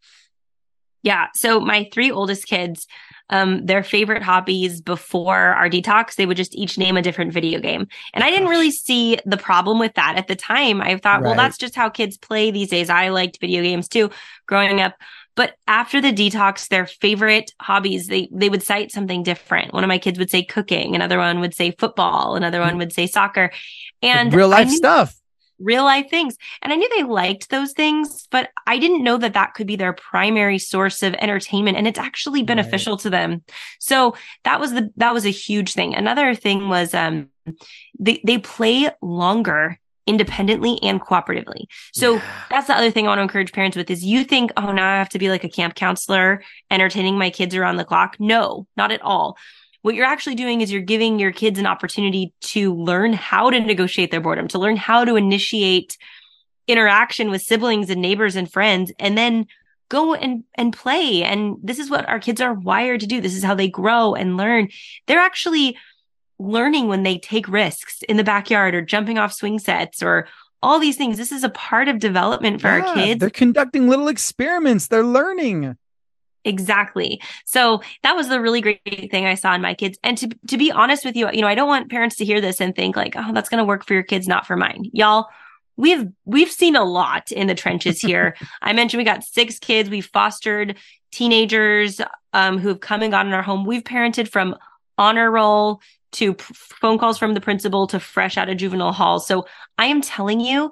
Yeah. 1.04 1.28
So 1.36 1.60
my 1.60 1.88
three 1.92 2.12
oldest 2.12 2.48
kids, 2.48 2.88
um, 3.30 3.66
their 3.66 3.84
favorite 3.84 4.22
hobbies 4.22 4.82
before 4.82 5.36
our 5.36 5.70
detox, 5.70 6.16
they 6.16 6.26
would 6.26 6.38
just 6.38 6.56
each 6.56 6.78
name 6.78 6.98
a 6.98 7.02
different 7.02 7.34
video 7.34 7.60
game. 7.60 7.88
And 8.14 8.24
I 8.24 8.30
didn't 8.30 8.50
really 8.50 8.72
see 8.72 9.18
the 9.26 9.38
problem 9.38 9.80
with 9.80 9.94
that 9.96 10.16
at 10.18 10.28
the 10.28 10.36
time. 10.36 10.82
I 10.82 10.98
thought, 10.98 11.22
right. 11.22 11.28
well, 11.28 11.36
that's 11.36 11.58
just 11.58 11.76
how 11.76 11.90
kids 11.90 12.18
play 12.18 12.52
these 12.52 12.70
days. 12.70 12.90
I 12.90 13.10
liked 13.10 13.40
video 13.42 13.64
games 13.64 13.88
too 13.88 14.12
growing 14.46 14.80
up. 14.80 14.96
But 15.36 15.56
after 15.68 16.00
the 16.00 16.14
detox, 16.14 16.70
their 16.70 16.86
favorite 16.86 17.52
hobbies, 17.62 18.08
they 18.08 18.30
they 18.32 18.48
would 18.48 18.64
cite 18.64 18.92
something 18.92 19.22
different. 19.22 19.74
One 19.74 19.84
of 19.84 19.90
my 19.90 19.98
kids 19.98 20.18
would 20.18 20.30
say 20.30 20.44
cooking, 20.44 20.96
another 20.96 21.18
one 21.18 21.42
would 21.42 21.54
say 21.54 21.72
football, 21.72 22.36
another 22.36 22.62
one 22.62 22.78
would 22.78 22.94
say 22.94 23.06
soccer. 23.06 23.52
And 24.02 24.34
real 24.34 24.48
life 24.48 24.70
stuff 24.70 25.14
real 25.60 25.84
life 25.84 26.10
things. 26.10 26.38
And 26.62 26.72
I 26.74 26.76
knew 26.76 26.90
they 26.90 27.04
liked 27.04 27.50
those 27.50 27.74
things, 27.74 28.28
but 28.32 28.50
I 28.68 28.78
didn't 28.78 29.04
know 29.04 29.18
that 29.18 29.34
that 29.34 29.54
could 29.54 29.68
be 29.68 29.76
their 29.76 29.94
primary 29.94 30.60
source 30.60 31.04
of 31.04 31.14
entertainment 31.16 31.78
and 31.78 31.88
it's 31.88 32.00
actually 32.00 32.44
beneficial 32.44 32.94
right. 32.94 33.02
to 33.02 33.10
them. 33.10 33.44
So 33.80 34.16
that 34.44 34.60
was 34.60 34.74
the 34.74 34.92
that 34.98 35.14
was 35.14 35.26
a 35.26 35.30
huge 35.30 35.74
thing. 35.74 35.96
Another 35.96 36.36
thing 36.36 36.70
was 36.70 36.94
um 36.94 37.30
they 38.00 38.22
they 38.24 38.38
play 38.38 38.90
longer 39.02 39.80
independently 40.08 40.82
and 40.84 41.02
cooperatively. 41.02 41.66
So 41.94 42.16
yeah. 42.16 42.22
that's 42.50 42.68
the 42.68 42.76
other 42.76 42.92
thing 42.92 43.06
I 43.06 43.10
want 43.10 43.20
to 43.20 43.24
encourage 43.24 43.52
parents 43.52 43.76
with 43.76 43.90
is 43.90 44.06
you 44.06 44.24
think, 44.24 44.52
oh, 44.56 44.72
now 44.72 44.88
I 44.88 44.98
have 44.98 45.10
to 45.10 45.20
be 45.20 45.30
like 45.30 45.44
a 45.44 45.50
camp 45.50 45.74
counselor 45.74 46.44
entertaining 46.70 47.18
my 47.18 47.32
kids 47.32 47.56
around 47.56 47.78
the 47.78 47.86
clock. 47.86 48.16
No, 48.20 48.68
not 48.78 48.92
at 48.92 49.02
all 49.02 49.36
what 49.86 49.94
you're 49.94 50.08
actually 50.08 50.34
doing 50.34 50.62
is 50.62 50.72
you're 50.72 50.82
giving 50.82 51.20
your 51.20 51.32
kids 51.32 51.60
an 51.60 51.68
opportunity 51.68 52.34
to 52.42 52.74
learn 52.74 53.14
how 53.14 53.52
to 53.52 53.60
negotiate 53.60 54.10
their 54.10 54.20
boredom, 54.20 54.48
to 54.48 54.58
learn 54.58 54.76
how 54.76 55.06
to 55.06 55.16
initiate 55.16 55.96
interaction 56.68 57.30
with 57.30 57.44
siblings 57.44 57.92
and 57.92 58.02
neighbors 58.02 58.36
and 58.36 58.52
friends, 58.52 58.92
and 58.98 59.16
then 59.16 59.46
go 59.90 60.16
and 60.16 60.44
and 60.56 60.74
play. 60.74 61.22
And 61.22 61.58
this 61.62 61.78
is 61.78 61.88
what 61.88 62.10
our 62.10 62.20
kids 62.20 62.42
are 62.42 62.52
wired 62.52 63.02
to 63.02 63.06
do. 63.06 63.22
This 63.22 63.36
is 63.36 63.44
how 63.44 63.54
they 63.54 63.68
grow 63.68 64.16
and 64.16 64.38
learn. 64.38 64.70
They're 65.06 65.20
actually 65.20 65.78
learning 66.40 66.88
when 66.88 67.04
they 67.04 67.20
take 67.20 67.48
risks 67.48 68.02
in 68.10 68.18
the 68.18 68.24
backyard 68.24 68.74
or 68.74 68.82
jumping 68.82 69.20
off 69.20 69.34
swing 69.34 69.60
sets 69.60 70.02
or 70.02 70.28
all 70.64 70.80
these 70.80 70.98
things. 70.98 71.16
This 71.16 71.32
is 71.32 71.44
a 71.44 71.50
part 71.50 71.90
of 71.90 72.00
development 72.00 72.60
for 72.60 72.70
yeah, 72.70 72.80
our 72.88 72.96
kids. 72.96 73.20
They're 73.20 73.30
conducting 73.30 73.88
little 73.88 74.08
experiments. 74.08 74.88
They're 74.88 75.04
learning. 75.04 75.78
Exactly. 76.46 77.20
So 77.44 77.82
that 78.04 78.16
was 78.16 78.30
the 78.30 78.40
really 78.40 78.62
great 78.62 78.82
thing 79.12 79.26
I 79.26 79.34
saw 79.34 79.54
in 79.56 79.62
my 79.62 79.74
kids. 79.74 79.98
And 80.04 80.18
to 80.20 80.30
to 80.48 80.58
be 80.58 80.72
honest 80.72 81.04
with 81.04 81.16
you, 81.16 81.30
you 81.32 81.42
know, 81.42 81.48
I 81.48 81.56
don't 81.56 81.68
want 81.68 81.90
parents 81.90 82.16
to 82.18 82.26
hear 82.26 82.40
this 82.40 82.62
and 82.62 82.76
think 82.76 82.96
like, 82.96 83.16
oh, 83.18 83.34
that's 83.34 83.50
going 83.50 83.60
to 83.60 83.66
work 83.66 83.86
for 83.86 83.96
your 83.96 84.04
kids, 84.04 84.28
not 84.28 84.46
for 84.46 84.56
mine. 84.56 84.90
Y'all, 84.94 85.28
we've 85.76 86.08
we've 86.24 86.52
seen 86.52 86.76
a 86.76 86.84
lot 86.84 87.32
in 87.32 87.48
the 87.48 87.56
trenches 87.56 88.00
here. 88.00 88.36
I 88.62 88.74
mentioned 88.74 89.00
we 89.00 89.06
got 89.06 89.24
six 89.24 89.60
kids. 89.60 89.90
We've 89.90 90.06
fostered 90.06 90.78
teenagers 91.12 92.00
um, 92.34 92.60
who 92.60 92.68
have 92.70 92.80
come 92.80 93.02
and 93.02 93.12
gone 93.12 93.28
in 93.28 93.34
our 93.34 93.42
home. 93.42 93.66
We've 93.66 93.84
parented 93.84 94.28
from 94.28 94.56
honor 94.98 95.32
roll 95.32 95.82
to 96.14 96.36
p- 96.36 96.54
phone 96.54 96.98
calls 96.98 97.18
from 97.18 97.34
the 97.34 97.42
principal 97.42 97.88
to 97.88 98.00
fresh 98.00 98.38
out 98.38 98.50
of 98.50 98.58
juvenile 98.58 98.94
hall. 98.94 99.20
So 99.20 99.48
I 99.78 99.88
am 99.88 100.02
telling 100.02 100.40
you, 100.40 100.72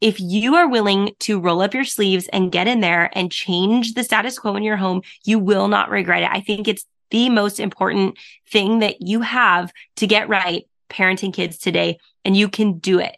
if 0.00 0.20
you 0.20 0.54
are 0.56 0.68
willing 0.68 1.14
to 1.20 1.40
roll 1.40 1.62
up 1.62 1.74
your 1.74 1.84
sleeves 1.84 2.28
and 2.32 2.52
get 2.52 2.68
in 2.68 2.80
there 2.80 3.10
and 3.12 3.32
change 3.32 3.94
the 3.94 4.04
status 4.04 4.38
quo 4.38 4.56
in 4.56 4.62
your 4.62 4.76
home, 4.76 5.02
you 5.24 5.38
will 5.38 5.68
not 5.68 5.90
regret 5.90 6.22
it. 6.22 6.30
I 6.30 6.40
think 6.40 6.68
it's 6.68 6.84
the 7.10 7.30
most 7.30 7.60
important 7.60 8.18
thing 8.50 8.80
that 8.80 9.00
you 9.00 9.20
have 9.20 9.72
to 9.96 10.06
get 10.06 10.28
right 10.28 10.66
parenting 10.90 11.32
kids 11.32 11.58
today, 11.58 11.98
and 12.24 12.36
you 12.36 12.48
can 12.48 12.78
do 12.78 12.98
it. 12.98 13.16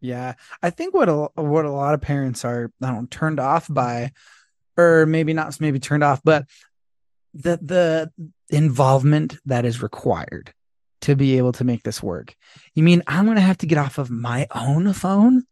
Yeah, 0.00 0.34
I 0.62 0.70
think 0.70 0.94
what 0.94 1.08
a 1.08 1.28
what 1.34 1.64
a 1.64 1.72
lot 1.72 1.94
of 1.94 2.00
parents 2.00 2.44
are 2.44 2.70
I 2.82 2.86
don't 2.86 3.00
know, 3.02 3.08
turned 3.10 3.40
off 3.40 3.66
by, 3.68 4.12
or 4.76 5.06
maybe 5.06 5.32
not 5.32 5.60
maybe 5.60 5.80
turned 5.80 6.04
off, 6.04 6.20
but 6.22 6.46
the 7.34 7.58
the 7.62 8.12
involvement 8.48 9.38
that 9.46 9.64
is 9.64 9.82
required 9.82 10.52
to 11.00 11.14
be 11.14 11.38
able 11.38 11.52
to 11.52 11.64
make 11.64 11.82
this 11.82 12.02
work. 12.02 12.34
You 12.74 12.82
mean 12.82 13.02
I'm 13.06 13.24
going 13.24 13.36
to 13.36 13.42
have 13.42 13.58
to 13.58 13.66
get 13.66 13.78
off 13.78 13.98
of 13.98 14.10
my 14.10 14.46
own 14.54 14.92
phone 14.92 15.44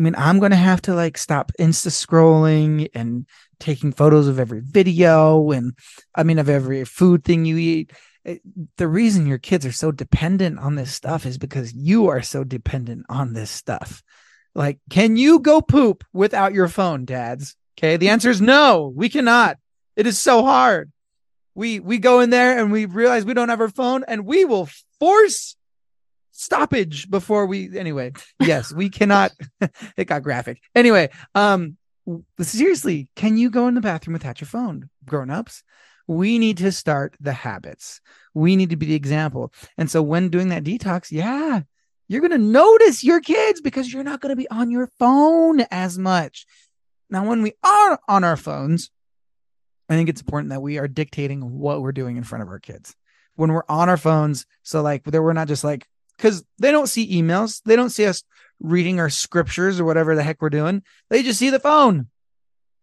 I 0.00 0.02
mean, 0.02 0.14
I'm 0.16 0.38
going 0.38 0.52
to 0.52 0.56
have 0.56 0.80
to 0.82 0.94
like 0.94 1.18
stop 1.18 1.52
Insta 1.60 1.88
scrolling 1.88 2.88
and 2.94 3.26
taking 3.58 3.92
photos 3.92 4.28
of 4.28 4.40
every 4.40 4.60
video 4.60 5.50
and 5.50 5.74
I 6.14 6.22
mean, 6.22 6.38
of 6.38 6.48
every 6.48 6.86
food 6.86 7.22
thing 7.22 7.44
you 7.44 7.58
eat. 7.58 7.92
Eh, 8.24 8.38
the 8.78 8.88
reason 8.88 9.26
your 9.26 9.36
kids 9.36 9.66
are 9.66 9.72
so 9.72 9.92
dependent 9.92 10.58
on 10.58 10.74
this 10.74 10.90
stuff 10.90 11.26
is 11.26 11.36
because 11.36 11.74
you 11.74 12.08
are 12.08 12.22
so 12.22 12.44
dependent 12.44 13.04
on 13.10 13.34
this 13.34 13.50
stuff. 13.50 14.02
Like, 14.54 14.78
can 14.88 15.18
you 15.18 15.38
go 15.38 15.60
poop 15.60 16.02
without 16.14 16.54
your 16.54 16.68
phone, 16.68 17.04
dads? 17.04 17.54
Okay. 17.76 17.98
The 17.98 18.08
answer 18.08 18.30
is 18.30 18.40
no, 18.40 18.90
we 18.96 19.10
cannot. 19.10 19.58
It 19.96 20.06
is 20.06 20.18
so 20.18 20.42
hard. 20.42 20.90
We 21.54 21.78
we 21.78 21.98
go 21.98 22.20
in 22.20 22.30
there 22.30 22.58
and 22.58 22.72
we 22.72 22.86
realize 22.86 23.26
we 23.26 23.34
don't 23.34 23.50
have 23.50 23.60
our 23.60 23.68
phone 23.68 24.04
and 24.08 24.24
we 24.24 24.46
will 24.46 24.66
force 24.98 25.56
stoppage 26.32 27.10
before 27.10 27.46
we 27.46 27.76
anyway 27.76 28.12
yes 28.40 28.72
we 28.72 28.88
cannot 28.88 29.32
it 29.96 30.06
got 30.06 30.22
graphic. 30.22 30.60
Anyway 30.74 31.10
um 31.34 31.76
seriously 32.40 33.08
can 33.16 33.36
you 33.36 33.50
go 33.50 33.68
in 33.68 33.74
the 33.74 33.80
bathroom 33.80 34.14
without 34.14 34.40
your 34.40 34.48
phone 34.48 34.88
grown-ups? 35.04 35.62
We 36.06 36.38
need 36.38 36.58
to 36.58 36.72
start 36.72 37.14
the 37.20 37.32
habits. 37.32 38.00
We 38.34 38.56
need 38.56 38.70
to 38.70 38.76
be 38.76 38.86
the 38.86 38.94
example. 38.96 39.52
And 39.78 39.88
so 39.88 40.02
when 40.02 40.28
doing 40.28 40.48
that 40.48 40.64
detox 40.64 41.10
yeah 41.10 41.62
you're 42.08 42.20
going 42.20 42.32
to 42.32 42.38
notice 42.38 43.04
your 43.04 43.20
kids 43.20 43.60
because 43.60 43.92
you're 43.92 44.02
not 44.02 44.20
going 44.20 44.30
to 44.30 44.36
be 44.36 44.50
on 44.50 44.72
your 44.72 44.88
phone 44.98 45.60
as 45.70 45.96
much. 45.96 46.44
Now 47.08 47.24
when 47.24 47.42
we 47.42 47.52
are 47.62 48.00
on 48.08 48.24
our 48.24 48.36
phones 48.36 48.90
i 49.88 49.94
think 49.94 50.08
it's 50.08 50.20
important 50.20 50.50
that 50.50 50.62
we 50.62 50.78
are 50.78 50.86
dictating 50.86 51.58
what 51.58 51.82
we're 51.82 51.90
doing 51.90 52.16
in 52.16 52.22
front 52.22 52.42
of 52.42 52.48
our 52.48 52.60
kids. 52.60 52.94
When 53.34 53.52
we're 53.52 53.64
on 53.68 53.88
our 53.88 53.96
phones 53.96 54.46
so 54.62 54.82
like 54.82 55.02
we're 55.06 55.32
not 55.32 55.48
just 55.48 55.64
like 55.64 55.86
because 56.20 56.44
they 56.58 56.70
don't 56.70 56.88
see 56.88 57.20
emails. 57.20 57.62
They 57.64 57.76
don't 57.76 57.90
see 57.90 58.04
us 58.04 58.22
reading 58.60 59.00
our 59.00 59.08
scriptures 59.08 59.80
or 59.80 59.84
whatever 59.86 60.14
the 60.14 60.22
heck 60.22 60.42
we're 60.42 60.50
doing. 60.50 60.82
They 61.08 61.22
just 61.22 61.38
see 61.38 61.48
the 61.48 61.58
phone. 61.58 62.08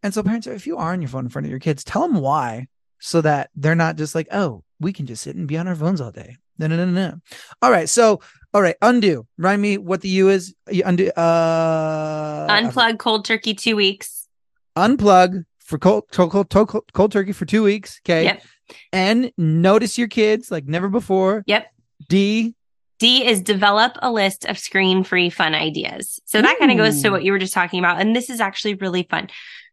And 0.01 0.13
so, 0.13 0.23
parents, 0.23 0.47
if 0.47 0.65
you 0.65 0.77
are 0.77 0.93
on 0.93 1.01
your 1.01 1.09
phone 1.09 1.25
in 1.25 1.29
front 1.29 1.45
of 1.45 1.51
your 1.51 1.59
kids, 1.59 1.83
tell 1.83 2.01
them 2.01 2.19
why 2.19 2.67
so 2.99 3.21
that 3.21 3.51
they're 3.55 3.75
not 3.75 3.95
just 3.95 4.15
like, 4.15 4.27
oh, 4.31 4.63
we 4.79 4.91
can 4.91 5.05
just 5.05 5.23
sit 5.23 5.35
and 5.35 5.47
be 5.47 5.57
on 5.57 5.67
our 5.67 5.75
phones 5.75 6.01
all 6.01 6.11
day. 6.11 6.37
No, 6.57 6.65
no, 6.65 6.77
no, 6.77 6.85
no. 6.85 7.19
All 7.61 7.69
right. 7.69 7.87
So, 7.87 8.21
all 8.53 8.61
right. 8.61 8.75
Undo. 8.81 9.27
Remind 9.37 9.61
me 9.61 9.77
what 9.77 10.01
the 10.01 10.09
U 10.09 10.29
is. 10.29 10.55
Undo. 10.67 11.09
Uh, 11.09 12.47
Unplug 12.47 12.97
cold 12.97 13.25
turkey 13.25 13.53
two 13.53 13.75
weeks. 13.75 14.27
Unplug 14.75 15.45
for 15.59 15.77
cold, 15.77 16.05
cold, 16.11 16.31
cold, 16.31 16.49
cold, 16.49 16.85
cold 16.93 17.11
turkey 17.11 17.33
for 17.33 17.45
two 17.45 17.61
weeks. 17.61 18.01
Okay. 18.03 18.23
Yep. 18.23 18.43
And 18.91 19.31
notice 19.37 19.97
your 19.97 20.07
kids 20.07 20.49
like 20.49 20.65
never 20.65 20.89
before. 20.89 21.43
Yep. 21.45 21.67
D 22.09 22.55
D 22.99 23.25
is 23.25 23.41
develop 23.41 23.93
a 24.01 24.11
list 24.11 24.45
of 24.45 24.57
screen 24.57 25.03
free 25.03 25.29
fun 25.29 25.53
ideas. 25.53 26.19
So 26.25 26.41
that 26.41 26.57
kind 26.59 26.71
of 26.71 26.77
goes 26.77 27.01
to 27.03 27.09
what 27.09 27.23
you 27.23 27.31
were 27.31 27.39
just 27.39 27.53
talking 27.53 27.79
about. 27.79 28.01
And 28.01 28.15
this 28.15 28.29
is 28.29 28.39
actually 28.39 28.75
really 28.75 29.03
fun. 29.03 29.29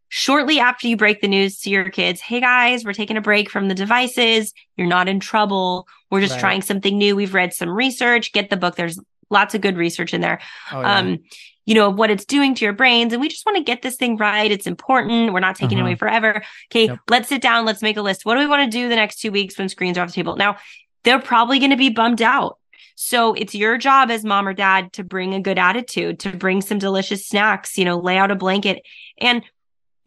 Shortly 0.08 0.60
after 0.60 0.86
you 0.86 0.96
break 0.96 1.20
the 1.20 1.28
news 1.28 1.58
to 1.60 1.70
your 1.70 1.88
kids, 1.90 2.20
hey 2.20 2.40
guys, 2.40 2.84
we're 2.84 2.92
taking 2.92 3.16
a 3.16 3.22
break 3.22 3.50
from 3.50 3.68
the 3.68 3.74
devices. 3.74 4.52
You're 4.76 4.86
not 4.86 5.08
in 5.08 5.20
trouble. 5.20 5.88
We're 6.10 6.20
just 6.20 6.34
right. 6.34 6.40
trying 6.40 6.62
something 6.62 6.96
new. 6.96 7.16
We've 7.16 7.34
read 7.34 7.54
some 7.54 7.70
research. 7.70 8.32
Get 8.32 8.50
the 8.50 8.56
book. 8.56 8.76
There's 8.76 9.00
lots 9.30 9.54
of 9.54 9.60
good 9.60 9.76
research 9.76 10.14
in 10.14 10.20
there. 10.20 10.40
Oh, 10.70 10.80
yeah. 10.82 10.98
Um, 10.98 11.18
you 11.66 11.74
know, 11.74 11.88
of 11.88 11.96
what 11.96 12.10
it's 12.10 12.26
doing 12.26 12.54
to 12.54 12.64
your 12.64 12.74
brains. 12.74 13.12
And 13.12 13.22
we 13.22 13.28
just 13.28 13.46
want 13.46 13.56
to 13.56 13.64
get 13.64 13.80
this 13.80 13.96
thing 13.96 14.18
right. 14.18 14.52
It's 14.52 14.66
important. 14.66 15.32
We're 15.32 15.40
not 15.40 15.56
taking 15.56 15.78
uh-huh. 15.78 15.86
it 15.86 15.90
away 15.92 15.96
forever. 15.96 16.42
Okay, 16.70 16.88
yep. 16.88 16.98
let's 17.08 17.28
sit 17.28 17.40
down. 17.40 17.64
Let's 17.64 17.80
make 17.80 17.96
a 17.96 18.02
list. 18.02 18.26
What 18.26 18.34
do 18.34 18.40
we 18.40 18.46
want 18.46 18.70
to 18.70 18.78
do 18.78 18.88
the 18.88 18.96
next 18.96 19.20
two 19.20 19.32
weeks 19.32 19.58
when 19.58 19.70
screens 19.70 19.96
are 19.96 20.02
off 20.02 20.08
the 20.08 20.14
table? 20.14 20.36
Now, 20.36 20.58
they're 21.04 21.20
probably 21.20 21.58
going 21.58 21.70
to 21.70 21.76
be 21.76 21.88
bummed 21.88 22.20
out 22.22 22.58
so 22.94 23.34
it's 23.34 23.54
your 23.54 23.76
job 23.76 24.10
as 24.10 24.24
mom 24.24 24.46
or 24.46 24.54
dad 24.54 24.92
to 24.94 25.04
bring 25.04 25.34
a 25.34 25.40
good 25.40 25.58
attitude, 25.58 26.20
to 26.20 26.36
bring 26.36 26.60
some 26.60 26.78
delicious 26.78 27.26
snacks, 27.26 27.76
you 27.76 27.84
know, 27.84 27.98
lay 27.98 28.16
out 28.16 28.30
a 28.30 28.36
blanket 28.36 28.82
and 29.18 29.42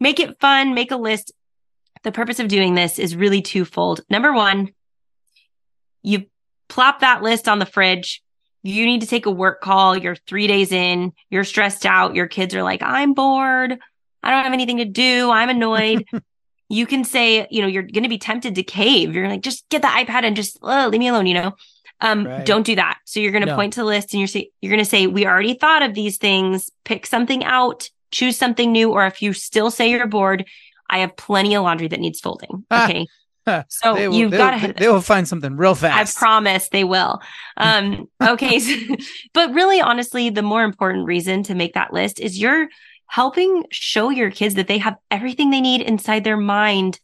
make 0.00 0.20
it 0.20 0.40
fun, 0.40 0.74
make 0.74 0.90
a 0.90 0.96
list. 0.96 1.32
The 2.02 2.12
purpose 2.12 2.40
of 2.40 2.48
doing 2.48 2.74
this 2.74 2.98
is 2.98 3.16
really 3.16 3.42
twofold. 3.42 4.00
Number 4.08 4.32
one, 4.32 4.70
you 6.02 6.26
plop 6.68 7.00
that 7.00 7.22
list 7.22 7.48
on 7.48 7.58
the 7.58 7.66
fridge. 7.66 8.22
You 8.62 8.86
need 8.86 9.02
to 9.02 9.06
take 9.06 9.26
a 9.26 9.30
work 9.30 9.60
call. 9.60 9.96
You're 9.96 10.16
three 10.16 10.46
days 10.46 10.72
in, 10.72 11.12
you're 11.30 11.44
stressed 11.44 11.84
out. 11.84 12.14
Your 12.14 12.26
kids 12.26 12.54
are 12.54 12.62
like, 12.62 12.82
I'm 12.82 13.14
bored. 13.14 13.78
I 14.22 14.30
don't 14.30 14.44
have 14.44 14.52
anything 14.52 14.78
to 14.78 14.84
do. 14.84 15.30
I'm 15.30 15.48
annoyed. 15.48 16.04
you 16.68 16.86
can 16.86 17.04
say, 17.04 17.46
you 17.50 17.62
know, 17.62 17.68
you're 17.68 17.82
going 17.82 18.02
to 18.02 18.08
be 18.08 18.18
tempted 18.18 18.54
to 18.54 18.62
cave. 18.62 19.14
You're 19.14 19.28
like, 19.28 19.42
just 19.42 19.68
get 19.68 19.82
the 19.82 19.88
iPad 19.88 20.24
and 20.24 20.36
just 20.36 20.62
leave 20.62 20.98
me 20.98 21.08
alone, 21.08 21.26
you 21.26 21.34
know? 21.34 21.54
Um, 22.00 22.26
right. 22.26 22.46
don't 22.46 22.64
do 22.64 22.76
that. 22.76 22.98
So 23.04 23.18
you're 23.20 23.32
going 23.32 23.44
to 23.44 23.50
no. 23.50 23.56
point 23.56 23.72
to 23.72 23.80
the 23.80 23.86
list 23.86 24.12
and 24.12 24.20
you're 24.20 24.28
say, 24.28 24.50
you're 24.60 24.70
going 24.70 24.84
to 24.84 24.88
say, 24.88 25.06
we 25.06 25.26
already 25.26 25.54
thought 25.54 25.82
of 25.82 25.94
these 25.94 26.16
things, 26.16 26.70
pick 26.84 27.06
something 27.06 27.44
out, 27.44 27.90
choose 28.12 28.36
something 28.36 28.70
new. 28.70 28.92
Or 28.92 29.06
if 29.06 29.20
you 29.20 29.32
still 29.32 29.70
say 29.70 29.90
you're 29.90 30.06
bored, 30.06 30.44
I 30.88 30.98
have 30.98 31.16
plenty 31.16 31.54
of 31.54 31.64
laundry 31.64 31.88
that 31.88 32.00
needs 32.00 32.20
folding. 32.20 32.64
Okay. 33.48 33.64
So 33.68 33.94
will, 33.94 34.12
you've 34.12 34.32
got 34.32 34.60
to. 34.60 34.74
They 34.74 34.88
will 34.88 35.00
find 35.00 35.26
something 35.26 35.56
real 35.56 35.74
fast. 35.74 36.18
I 36.18 36.20
promise 36.20 36.68
they 36.68 36.84
will. 36.84 37.20
Um, 37.56 38.08
okay. 38.22 38.60
but 39.32 39.52
really, 39.52 39.80
honestly, 39.80 40.30
the 40.30 40.42
more 40.42 40.62
important 40.62 41.06
reason 41.06 41.42
to 41.44 41.54
make 41.56 41.72
that 41.72 41.92
list 41.92 42.20
is 42.20 42.38
you're 42.38 42.68
helping 43.06 43.64
show 43.72 44.10
your 44.10 44.30
kids 44.30 44.54
that 44.54 44.68
they 44.68 44.78
have 44.78 44.94
everything 45.10 45.50
they 45.50 45.60
need 45.60 45.80
inside 45.80 46.22
their 46.22 46.36
mind 46.36 47.00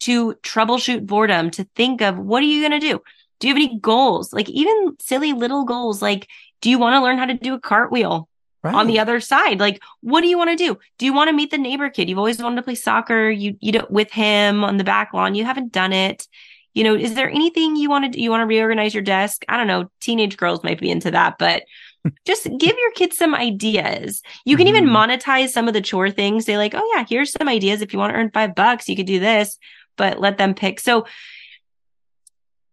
to 0.00 0.34
troubleshoot 0.42 1.04
boredom, 1.04 1.50
to 1.50 1.64
think 1.74 2.00
of 2.00 2.16
what 2.16 2.44
are 2.44 2.46
you 2.46 2.60
going 2.60 2.80
to 2.80 2.86
do? 2.86 3.00
Do 3.40 3.48
you 3.48 3.54
have 3.54 3.62
any 3.62 3.78
goals? 3.78 4.32
Like 4.32 4.48
even 4.48 4.96
silly 5.00 5.32
little 5.32 5.64
goals, 5.64 6.02
like, 6.02 6.28
do 6.60 6.70
you 6.70 6.78
want 6.78 6.94
to 6.94 7.02
learn 7.02 7.18
how 7.18 7.26
to 7.26 7.34
do 7.34 7.54
a 7.54 7.60
cartwheel? 7.60 8.28
Right. 8.60 8.74
on 8.74 8.88
the 8.88 8.98
other 8.98 9.20
side. 9.20 9.60
Like, 9.60 9.80
what 10.00 10.20
do 10.20 10.26
you 10.26 10.36
want 10.36 10.50
to 10.50 10.56
do? 10.56 10.76
Do 10.98 11.06
you 11.06 11.12
want 11.12 11.28
to 11.28 11.32
meet 11.32 11.52
the 11.52 11.58
neighbor 11.58 11.90
kid? 11.90 12.08
You've 12.08 12.18
always 12.18 12.42
wanted 12.42 12.56
to 12.56 12.62
play 12.62 12.74
soccer. 12.74 13.30
You 13.30 13.56
you 13.60 13.70
do 13.70 13.86
with 13.88 14.10
him 14.10 14.64
on 14.64 14.78
the 14.78 14.84
back 14.84 15.14
lawn. 15.14 15.36
You 15.36 15.44
haven't 15.44 15.70
done 15.70 15.92
it. 15.92 16.26
You 16.74 16.82
know, 16.82 16.96
is 16.96 17.14
there 17.14 17.30
anything 17.30 17.76
you 17.76 17.88
want 17.88 18.04
to 18.04 18.10
do? 18.10 18.20
You 18.20 18.30
want 18.30 18.42
to 18.42 18.46
reorganize 18.46 18.94
your 18.94 19.02
desk? 19.04 19.44
I 19.48 19.56
don't 19.56 19.68
know. 19.68 19.90
Teenage 20.00 20.36
girls 20.36 20.64
might 20.64 20.80
be 20.80 20.90
into 20.90 21.12
that, 21.12 21.38
but 21.38 21.62
just 22.24 22.44
give 22.58 22.76
your 22.76 22.92
kids 22.92 23.16
some 23.16 23.34
ideas. 23.34 24.22
You 24.44 24.56
can 24.56 24.66
mm-hmm. 24.66 24.76
even 24.76 24.90
monetize 24.90 25.50
some 25.50 25.68
of 25.68 25.74
the 25.74 25.80
chore 25.80 26.10
things. 26.10 26.44
Say 26.44 26.58
like, 26.58 26.74
oh 26.74 26.92
yeah, 26.94 27.04
here's 27.08 27.32
some 27.32 27.48
ideas. 27.48 27.80
If 27.80 27.92
you 27.92 27.98
want 27.98 28.12
to 28.12 28.18
earn 28.18 28.30
five 28.32 28.54
bucks, 28.54 28.88
you 28.88 28.96
could 28.96 29.06
do 29.06 29.20
this, 29.20 29.58
but 29.96 30.20
let 30.20 30.38
them 30.38 30.54
pick. 30.54 30.80
So 30.80 31.06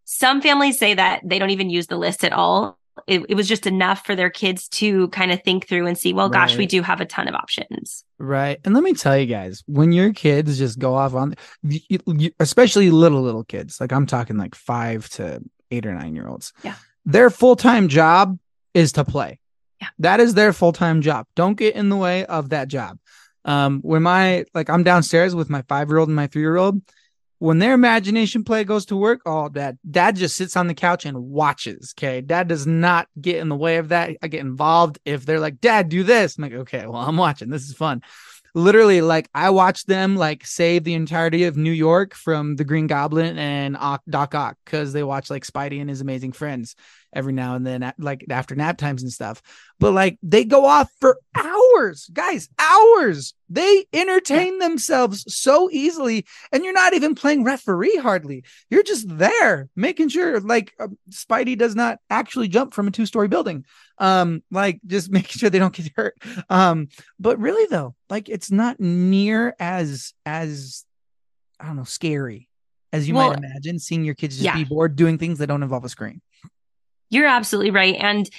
some 0.05 0.41
families 0.41 0.79
say 0.79 0.93
that 0.93 1.21
they 1.23 1.39
don't 1.39 1.49
even 1.49 1.69
use 1.69 1.87
the 1.87 1.97
list 1.97 2.23
at 2.23 2.31
all 2.31 2.77
it, 3.07 3.25
it 3.29 3.35
was 3.35 3.47
just 3.47 3.67
enough 3.67 4.05
for 4.05 4.15
their 4.15 4.29
kids 4.29 4.67
to 4.69 5.07
kind 5.09 5.31
of 5.31 5.43
think 5.43 5.67
through 5.67 5.85
and 5.87 5.97
see, 5.97 6.13
well, 6.13 6.29
right. 6.29 6.47
gosh, 6.47 6.57
we 6.57 6.65
do 6.65 6.81
have 6.81 7.01
a 7.01 7.05
ton 7.05 7.27
of 7.27 7.35
options. 7.35 8.03
Right. 8.17 8.59
And 8.63 8.73
let 8.73 8.83
me 8.83 8.93
tell 8.93 9.17
you 9.17 9.25
guys, 9.25 9.63
when 9.67 9.91
your 9.91 10.13
kids 10.13 10.57
just 10.57 10.79
go 10.79 10.95
off 10.95 11.13
on, 11.13 11.35
especially 12.39 12.89
little, 12.89 13.21
little 13.21 13.43
kids, 13.43 13.79
like 13.79 13.91
I'm 13.91 14.05
talking 14.05 14.37
like 14.37 14.55
five 14.55 15.09
to 15.11 15.41
eight 15.71 15.85
or 15.85 15.93
nine 15.93 16.15
year 16.15 16.27
olds. 16.27 16.53
Yeah. 16.63 16.75
Their 17.05 17.29
full 17.29 17.55
time 17.55 17.89
job 17.89 18.39
is 18.73 18.93
to 18.93 19.03
play. 19.03 19.39
Yeah. 19.81 19.89
That 19.99 20.19
is 20.19 20.33
their 20.33 20.53
full 20.53 20.73
time 20.73 21.01
job. 21.01 21.27
Don't 21.35 21.57
get 21.57 21.75
in 21.75 21.89
the 21.89 21.97
way 21.97 22.25
of 22.25 22.49
that 22.49 22.69
job. 22.69 22.97
Um, 23.43 23.81
when 23.81 24.01
my, 24.01 24.45
like, 24.55 24.69
I'm 24.69 24.83
downstairs 24.83 25.35
with 25.35 25.49
my 25.49 25.61
five 25.67 25.89
year 25.89 25.97
old 25.97 26.09
and 26.09 26.15
my 26.15 26.27
three 26.27 26.41
year 26.41 26.55
old, 26.55 26.81
when 27.39 27.59
their 27.59 27.73
imagination 27.73 28.43
play 28.43 28.63
goes 28.63 28.85
to 28.87 28.95
work, 28.95 29.21
oh, 29.25 29.49
dad, 29.49 29.77
dad 29.89 30.15
just 30.15 30.35
sits 30.35 30.55
on 30.55 30.67
the 30.67 30.73
couch 30.73 31.05
and 31.05 31.17
watches. 31.17 31.93
Okay. 31.97 32.21
Dad 32.21 32.47
does 32.47 32.65
not 32.65 33.07
get 33.19 33.37
in 33.37 33.49
the 33.49 33.55
way 33.55 33.77
of 33.77 33.89
that. 33.89 34.15
I 34.21 34.27
get 34.27 34.41
involved 34.41 34.99
if 35.05 35.25
they're 35.25 35.39
like, 35.39 35.59
dad, 35.59 35.89
do 35.89 36.03
this. 36.03 36.37
I'm 36.37 36.43
like, 36.43 36.53
okay, 36.53 36.87
well, 36.87 37.01
I'm 37.01 37.17
watching. 37.17 37.49
This 37.49 37.67
is 37.67 37.75
fun. 37.75 38.01
Literally, 38.53 39.01
like, 39.01 39.29
I 39.35 39.49
watched 39.49 39.85
them 39.85 40.15
like 40.15 40.45
save 40.45 40.85
the 40.85 40.93
entirety 40.93 41.43
of 41.43 41.57
New 41.57 41.71
York 41.71 42.15
from 42.15 42.55
the 42.55 42.63
Green 42.63 42.87
Goblin 42.87 43.37
and 43.37 43.75
Doc 44.09 44.33
Ock 44.33 44.57
because 44.63 44.93
they 44.93 45.03
watch 45.03 45.29
like 45.29 45.45
Spidey 45.45 45.81
and 45.81 45.89
his 45.89 45.99
amazing 45.99 46.31
friends 46.31 46.77
every 47.15 47.33
now 47.33 47.55
and 47.55 47.65
then, 47.65 47.93
like 47.97 48.25
after 48.29 48.55
nap 48.55 48.77
times 48.77 49.01
and 49.01 49.11
stuff. 49.11 49.41
But 49.79 49.93
like 49.93 50.17
they 50.21 50.43
go 50.43 50.65
off 50.65 50.91
for 50.99 51.19
hours, 51.35 52.09
guys, 52.13 52.49
hours. 52.59 53.33
They 53.49 53.85
entertain 53.93 54.59
themselves 54.59 55.23
so 55.27 55.69
easily, 55.71 56.25
and 56.51 56.63
you're 56.63 56.73
not 56.73 56.93
even 56.93 57.15
playing 57.15 57.43
referee 57.43 57.95
hardly. 57.97 58.43
You're 58.69 58.83
just 58.83 59.05
there 59.17 59.69
making 59.75 60.09
sure, 60.09 60.39
like, 60.39 60.73
uh, 60.79 60.87
Spidey 61.11 61.57
does 61.57 61.75
not 61.75 61.99
actually 62.09 62.47
jump 62.47 62.73
from 62.73 62.87
a 62.87 62.91
two 62.91 63.05
story 63.05 63.27
building. 63.27 63.65
Um, 63.97 64.43
like 64.51 64.79
just 64.85 65.11
making 65.11 65.39
sure 65.39 65.49
they 65.49 65.59
don't 65.59 65.73
get 65.73 65.91
hurt. 65.95 66.17
Um, 66.49 66.89
but 67.19 67.39
really 67.39 67.65
though, 67.67 67.95
like 68.09 68.29
it's 68.29 68.51
not 68.51 68.79
near 68.79 69.55
as 69.59 70.13
as 70.25 70.83
I 71.59 71.67
don't 71.67 71.77
know 71.77 71.83
scary 71.83 72.49
as 72.95 73.07
you 73.07 73.13
well, 73.13 73.29
might 73.29 73.39
imagine 73.39 73.77
seeing 73.77 74.05
your 74.05 74.15
kids 74.15 74.35
just 74.35 74.45
yeah. 74.45 74.55
be 74.55 74.63
bored 74.63 74.95
doing 74.95 75.17
things 75.17 75.39
that 75.39 75.47
don't 75.47 75.63
involve 75.63 75.83
a 75.83 75.89
screen. 75.89 76.21
You're 77.09 77.27
absolutely 77.27 77.71
right. 77.71 77.95
And 77.95 78.29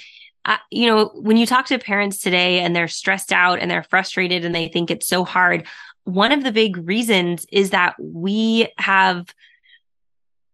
uh, 0.45 0.57
you 0.71 0.87
know, 0.87 1.11
when 1.13 1.35
you 1.35 1.45
talk 1.45 1.65
to 1.67 1.77
parents 1.77 2.19
today 2.19 2.59
and 2.59 2.75
they're 2.75 2.87
stressed 2.87 3.33
out 3.33 3.59
and 3.59 3.69
they're 3.69 3.83
frustrated 3.83 4.45
and 4.45 4.55
they 4.55 4.69
think 4.69 4.89
it's 4.89 5.07
so 5.07 5.25
hard, 5.25 5.67
one 6.05 6.31
of 6.31 6.43
the 6.43 6.53
big 6.53 6.77
reasons 6.87 7.45
is 7.51 7.71
that 7.71 7.95
we 7.99 8.69
have 8.77 9.33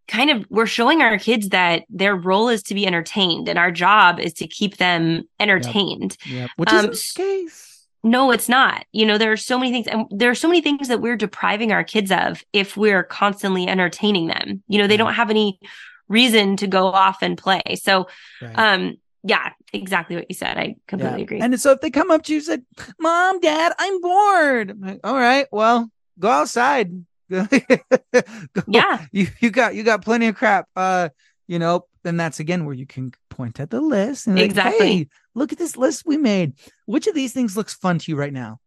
kind 0.08 0.32
of 0.32 0.46
we're 0.50 0.66
showing 0.66 1.02
our 1.02 1.18
kids 1.18 1.50
that 1.50 1.84
their 1.90 2.16
role 2.16 2.50
is 2.50 2.64
to 2.64 2.74
be 2.74 2.86
entertained 2.86 3.48
and 3.48 3.58
our 3.58 3.72
job 3.72 4.20
is 4.20 4.34
to 4.34 4.48
keep 4.48 4.78
them 4.78 5.30
entertained. 5.40 6.18
Yep. 6.26 6.36
yep. 6.36 6.50
Which 6.58 6.70
um, 6.70 6.90
is 6.90 7.14
the 7.14 7.22
case. 7.22 7.70
No, 8.04 8.32
it's 8.32 8.50
not. 8.50 8.86
You 8.92 9.06
know, 9.06 9.18
there 9.18 9.32
are 9.32 9.38
so 9.38 9.58
many 9.58 9.72
things, 9.72 9.88
and 9.88 10.06
there 10.10 10.30
are 10.30 10.36
so 10.36 10.50
many 10.50 10.60
things 10.60 10.90
that 10.90 11.02
we're 11.02 11.16
depriving 11.16 11.72
our 11.72 11.86
kids 11.86 12.12
of 12.12 12.44
if 12.52 12.76
we're 12.76 13.04
constantly 13.04 13.66
entertaining 13.66 14.28
them. 14.28 14.62
You 14.68 14.80
know, 14.80 14.88
they 14.88 14.98
don't 14.98 15.14
have 15.14 15.30
any 15.30 15.60
reason 16.08 16.58
to 16.58 16.68
go 16.68 16.88
off 16.88 17.22
and 17.22 17.38
play. 17.38 17.62
So, 17.76 18.08
right. 18.42 18.58
um, 18.58 18.98
yeah, 19.24 19.52
exactly 19.72 20.16
what 20.16 20.26
you 20.30 20.36
said. 20.36 20.58
I 20.58 20.76
completely 20.88 21.20
yeah. 21.20 21.24
agree. 21.24 21.40
And 21.40 21.60
so 21.60 21.72
if 21.72 21.82
they 21.82 21.90
come 21.90 22.12
up 22.12 22.24
to 22.24 22.34
you 22.34 22.40
and 22.40 22.46
said, 22.46 22.66
Mom, 23.00 23.40
Dad, 23.40 23.74
I'm 23.80 24.02
bored. 24.02 24.72
I'm 24.72 24.82
like, 24.82 25.00
All 25.04 25.16
right, 25.16 25.48
well, 25.52 25.90
go 26.20 26.30
outside. 26.30 27.06
go. 27.30 27.48
Yeah. 28.68 29.06
You 29.12 29.28
you 29.40 29.50
got 29.50 29.76
you 29.76 29.84
got 29.84 30.04
plenty 30.04 30.28
of 30.28 30.36
crap. 30.36 30.68
Uh, 30.76 31.10
you 31.48 31.58
know, 31.58 31.86
then 32.04 32.18
that's 32.18 32.40
again 32.40 32.66
where 32.66 32.76
you 32.76 32.86
can 32.86 33.14
point 33.30 33.60
at 33.60 33.70
the 33.70 33.82
list 33.82 34.28
and 34.28 34.38
exactly. 34.38 34.80
Like, 34.80 34.88
hey, 34.88 35.08
look 35.34 35.52
at 35.52 35.58
this 35.58 35.78
list 35.78 36.04
we 36.06 36.18
made. 36.18 36.54
Which 36.86 37.08
of 37.08 37.16
these 37.16 37.34
things 37.34 37.58
looks 37.58 37.74
fun 37.74 38.00
to 38.00 38.12
you 38.12 38.18
right 38.18 38.34
now? 38.34 38.60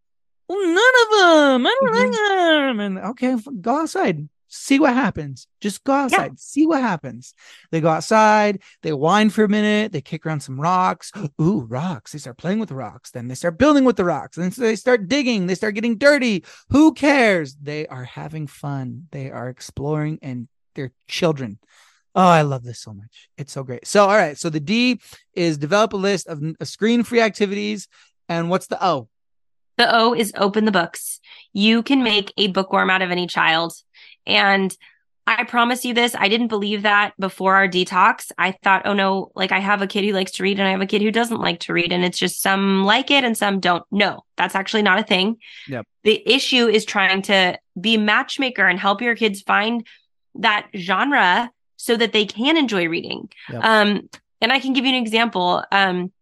Well, 0.49 0.59
none 0.59 0.77
of 0.77 1.11
them. 1.19 1.67
I 1.67 1.77
don't 1.81 1.93
mm-hmm. 1.93 2.11
like 2.11 2.13
them. 2.13 2.81
And 2.81 2.99
okay, 2.99 3.37
go 3.61 3.83
outside 3.83 4.29
see 4.49 4.79
what 4.79 4.95
happens. 4.95 5.47
Just 5.61 5.85
go 5.85 5.93
outside, 5.93 6.33
yeah. 6.33 6.37
see 6.37 6.67
what 6.67 6.81
happens. 6.81 7.35
They 7.71 7.81
go 7.81 7.89
outside, 7.89 8.63
they 8.83 8.93
whine 8.93 9.31
for 9.31 9.45
a 9.45 9.49
minute, 9.49 9.93
they 9.93 10.01
kick 10.01 10.25
around 10.27 10.41
some 10.41 10.61
rocks. 10.61 11.13
Ooh, 11.41 11.67
rocks. 11.69 12.13
They 12.13 12.19
start 12.19 12.39
playing 12.39 12.59
with 12.59 12.71
rocks. 12.71 13.11
Then 13.11 13.29
they 13.29 13.35
start 13.35 13.59
building 13.59 13.85
with 13.85 13.97
the 13.97 14.05
rocks. 14.05 14.37
Then 14.37 14.51
they 14.57 14.77
start 14.77 15.09
digging, 15.09 15.47
they 15.47 15.55
start 15.55 15.75
getting 15.75 15.99
dirty. 15.99 16.45
Who 16.71 16.95
cares? 16.95 17.57
They 17.57 17.87
are 17.87 18.05
having 18.05 18.47
fun. 18.47 19.09
They 19.11 19.31
are 19.31 19.49
exploring 19.49 20.19
and 20.23 20.49
they're 20.75 20.93
children. 21.09 21.59
Oh, 22.15 22.27
I 22.27 22.43
love 22.43 22.65
this 22.65 22.81
so 22.81 22.95
much. 22.95 23.29
It's 23.37 23.53
so 23.53 23.63
great. 23.63 23.87
So, 23.87 24.05
all 24.05 24.17
right. 24.17 24.39
So 24.39 24.49
the 24.49 24.61
D 24.61 25.01
is 25.35 25.59
develop 25.59 25.93
a 25.93 25.99
list 25.99 26.27
of 26.29 26.43
screen 26.63 27.03
free 27.03 27.21
activities. 27.21 27.89
And 28.29 28.49
what's 28.49 28.69
the 28.69 28.83
O? 28.83 29.09
The 29.77 29.95
O 29.95 30.15
is 30.15 30.33
open 30.37 30.65
the 30.65 30.73
books. 30.73 31.21
You 31.53 31.83
can 31.83 32.03
make 32.03 32.33
a 32.39 32.47
bookworm 32.49 32.89
out 32.89 33.03
of 33.03 33.11
any 33.11 33.27
child. 33.27 33.75
And 34.27 34.77
I 35.29 35.43
promise 35.43 35.85
you 35.85 35.93
this, 35.93 36.15
I 36.15 36.29
didn't 36.29 36.49
believe 36.49 36.83
that 36.83 37.13
before 37.19 37.57
our 37.57 37.67
detox. 37.67 38.31
I 38.39 38.53
thought, 38.53 38.83
oh 38.85 38.93
no, 38.93 39.33
like 39.35 39.51
I 39.51 39.59
have 39.59 39.83
a 39.83 39.87
kid 39.89 40.05
who 40.05 40.13
likes 40.13 40.31
to 40.33 40.45
read 40.45 40.61
and 40.61 40.69
I 40.69 40.71
have 40.71 40.81
a 40.81 40.87
kid 40.87 41.03
who 41.03 41.11
doesn't 41.11 41.41
like 41.41 41.61
to 41.61 41.73
read. 41.73 41.91
And 41.91 42.05
it's 42.05 42.19
just 42.19 42.41
some 42.41 42.85
like 42.85 43.11
it 43.11 43.25
and 43.25 43.37
some 43.37 43.59
don't. 43.59 43.85
No, 43.91 44.25
that's 44.37 44.55
actually 44.55 44.83
not 44.83 45.01
a 45.01 45.03
thing. 45.03 45.39
Yep. 45.67 45.85
The 46.05 46.23
issue 46.33 46.69
is 46.69 46.85
trying 46.85 47.23
to 47.23 47.59
be 47.81 47.97
matchmaker 47.97 48.67
and 48.67 48.79
help 48.79 49.03
your 49.03 49.17
kids 49.17 49.43
find 49.43 49.85
that 50.37 50.69
genre 50.77 51.51
so 51.77 51.97
that 51.97 52.13
they 52.13 52.25
can 52.25 52.57
enjoy 52.57 52.89
reading. 52.89 53.29
Yep. 53.51 53.65
Um, 53.65 54.09
and 54.41 54.53
I 54.53 54.61
can 54.61 54.75
give 54.75 54.85
you 54.85 54.95
an 54.95 55.03
example. 55.03 55.65
Um, 55.73 56.13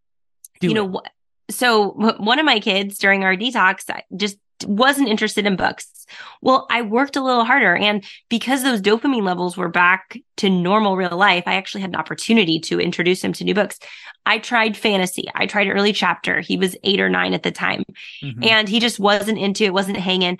Do 0.60 0.68
you 0.68 0.70
it. 0.70 0.74
know, 0.74 1.02
so 1.50 1.90
one 1.90 2.38
of 2.38 2.46
my 2.46 2.58
kids 2.58 2.96
during 2.96 3.22
our 3.22 3.36
detox 3.36 3.90
just 4.16 4.38
wasn't 4.66 5.08
interested 5.08 5.46
in 5.46 5.56
books. 5.56 6.06
Well, 6.40 6.66
I 6.70 6.82
worked 6.82 7.16
a 7.16 7.22
little 7.22 7.44
harder. 7.44 7.76
And 7.76 8.04
because 8.28 8.62
those 8.62 8.80
dopamine 8.80 9.22
levels 9.22 9.56
were 9.56 9.68
back 9.68 10.18
to 10.38 10.50
normal 10.50 10.96
real 10.96 11.16
life, 11.16 11.44
I 11.46 11.54
actually 11.54 11.80
had 11.80 11.90
an 11.90 11.96
opportunity 11.96 12.60
to 12.60 12.80
introduce 12.80 13.22
him 13.22 13.32
to 13.34 13.44
new 13.44 13.54
books. 13.54 13.78
I 14.26 14.38
tried 14.38 14.76
fantasy. 14.76 15.24
I 15.34 15.46
tried 15.46 15.68
early 15.68 15.92
chapter. 15.92 16.40
He 16.40 16.56
was 16.56 16.76
eight 16.84 17.00
or 17.00 17.08
nine 17.08 17.34
at 17.34 17.42
the 17.42 17.50
time. 17.50 17.84
Mm-hmm. 18.22 18.44
And 18.44 18.68
he 18.68 18.80
just 18.80 18.98
wasn't 18.98 19.38
into 19.38 19.64
it, 19.64 19.72
wasn't 19.72 19.98
hanging. 19.98 20.38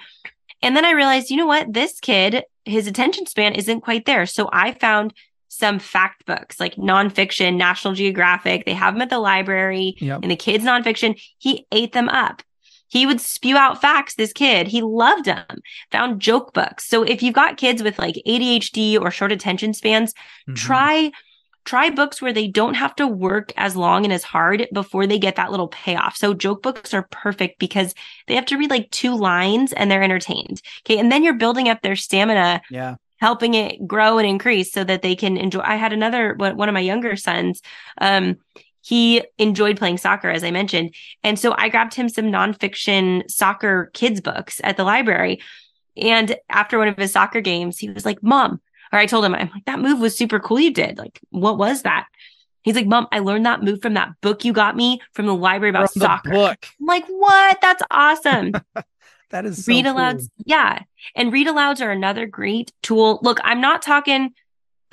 And 0.62 0.76
then 0.76 0.84
I 0.84 0.92
realized, 0.92 1.30
you 1.30 1.36
know 1.36 1.46
what? 1.46 1.72
This 1.72 2.00
kid, 2.00 2.44
his 2.64 2.86
attention 2.86 3.26
span 3.26 3.54
isn't 3.54 3.82
quite 3.82 4.06
there. 4.06 4.26
So 4.26 4.48
I 4.52 4.72
found 4.72 5.12
some 5.48 5.78
fact 5.78 6.26
books 6.26 6.58
like 6.58 6.74
nonfiction, 6.76 7.56
National 7.56 7.94
Geographic. 7.94 8.64
They 8.64 8.72
have 8.74 8.94
them 8.94 9.02
at 9.02 9.10
the 9.10 9.18
library 9.18 9.96
yep. 9.98 10.20
and 10.22 10.30
the 10.30 10.36
kids' 10.36 10.64
nonfiction. 10.64 11.20
He 11.38 11.66
ate 11.70 11.92
them 11.92 12.08
up. 12.08 12.42
He 12.94 13.06
would 13.06 13.20
spew 13.20 13.56
out 13.56 13.80
facts, 13.80 14.14
this 14.14 14.32
kid. 14.32 14.68
He 14.68 14.80
loved 14.80 15.24
them, 15.24 15.44
found 15.90 16.20
joke 16.20 16.54
books. 16.54 16.86
So 16.86 17.02
if 17.02 17.24
you've 17.24 17.34
got 17.34 17.56
kids 17.56 17.82
with 17.82 17.98
like 17.98 18.22
ADHD 18.24 19.00
or 19.00 19.10
short 19.10 19.32
attention 19.32 19.74
spans, 19.74 20.14
mm-hmm. 20.14 20.54
try 20.54 21.10
try 21.64 21.90
books 21.90 22.22
where 22.22 22.32
they 22.32 22.46
don't 22.46 22.74
have 22.74 22.94
to 22.94 23.08
work 23.08 23.52
as 23.56 23.74
long 23.74 24.04
and 24.04 24.12
as 24.12 24.22
hard 24.22 24.68
before 24.72 25.08
they 25.08 25.18
get 25.18 25.34
that 25.34 25.50
little 25.50 25.66
payoff. 25.66 26.14
So 26.14 26.34
joke 26.34 26.62
books 26.62 26.94
are 26.94 27.08
perfect 27.10 27.58
because 27.58 27.96
they 28.28 28.36
have 28.36 28.46
to 28.46 28.56
read 28.56 28.70
like 28.70 28.92
two 28.92 29.16
lines 29.16 29.72
and 29.72 29.90
they're 29.90 30.02
entertained. 30.02 30.62
Okay. 30.86 31.00
And 31.00 31.10
then 31.10 31.24
you're 31.24 31.34
building 31.34 31.68
up 31.68 31.82
their 31.82 31.96
stamina. 31.96 32.62
Yeah. 32.70 32.94
Helping 33.18 33.54
it 33.54 33.86
grow 33.86 34.18
and 34.18 34.28
increase 34.28 34.70
so 34.70 34.84
that 34.84 35.00
they 35.00 35.16
can 35.16 35.36
enjoy. 35.38 35.60
I 35.60 35.76
had 35.76 35.94
another 35.94 36.34
one 36.34 36.68
of 36.68 36.74
my 36.74 36.80
younger 36.80 37.16
sons. 37.16 37.62
Um, 37.98 38.36
he 38.84 39.22
enjoyed 39.38 39.78
playing 39.78 39.96
soccer, 39.96 40.28
as 40.28 40.44
I 40.44 40.50
mentioned. 40.50 40.94
And 41.22 41.38
so 41.38 41.54
I 41.56 41.70
grabbed 41.70 41.94
him 41.94 42.10
some 42.10 42.26
nonfiction 42.26 43.30
soccer 43.30 43.90
kids 43.94 44.20
books 44.20 44.60
at 44.62 44.76
the 44.76 44.84
library. 44.84 45.40
And 45.96 46.36
after 46.50 46.78
one 46.78 46.88
of 46.88 46.98
his 46.98 47.12
soccer 47.12 47.40
games, 47.40 47.78
he 47.78 47.88
was 47.88 48.04
like, 48.04 48.22
Mom, 48.22 48.60
or 48.92 48.98
I 48.98 49.06
told 49.06 49.24
him, 49.24 49.34
I'm 49.34 49.50
like, 49.54 49.64
that 49.64 49.78
move 49.78 50.00
was 50.00 50.14
super 50.14 50.38
cool 50.38 50.60
you 50.60 50.70
did. 50.70 50.98
Like, 50.98 51.18
what 51.30 51.56
was 51.56 51.82
that? 51.82 52.06
He's 52.62 52.74
like, 52.74 52.86
Mom, 52.86 53.08
I 53.10 53.20
learned 53.20 53.46
that 53.46 53.62
move 53.62 53.80
from 53.80 53.94
that 53.94 54.10
book 54.20 54.44
you 54.44 54.52
got 54.52 54.76
me 54.76 55.00
from 55.14 55.24
the 55.24 55.34
library 55.34 55.70
about 55.70 55.90
from 55.90 56.02
soccer. 56.02 56.30
Book. 56.30 56.66
I'm 56.78 56.86
like, 56.86 57.06
what? 57.06 57.60
That's 57.62 57.82
awesome. 57.90 58.52
That 59.30 59.46
is 59.46 59.64
so 59.64 59.70
read 59.70 59.84
cool. 59.84 59.94
alouds. 59.94 60.28
Yeah. 60.44 60.80
And 61.16 61.32
read 61.32 61.48
alouds 61.48 61.84
are 61.84 61.90
another 61.90 62.24
great 62.24 62.72
tool. 62.82 63.18
Look, 63.22 63.40
I'm 63.42 63.60
not 63.60 63.82
talking 63.82 64.32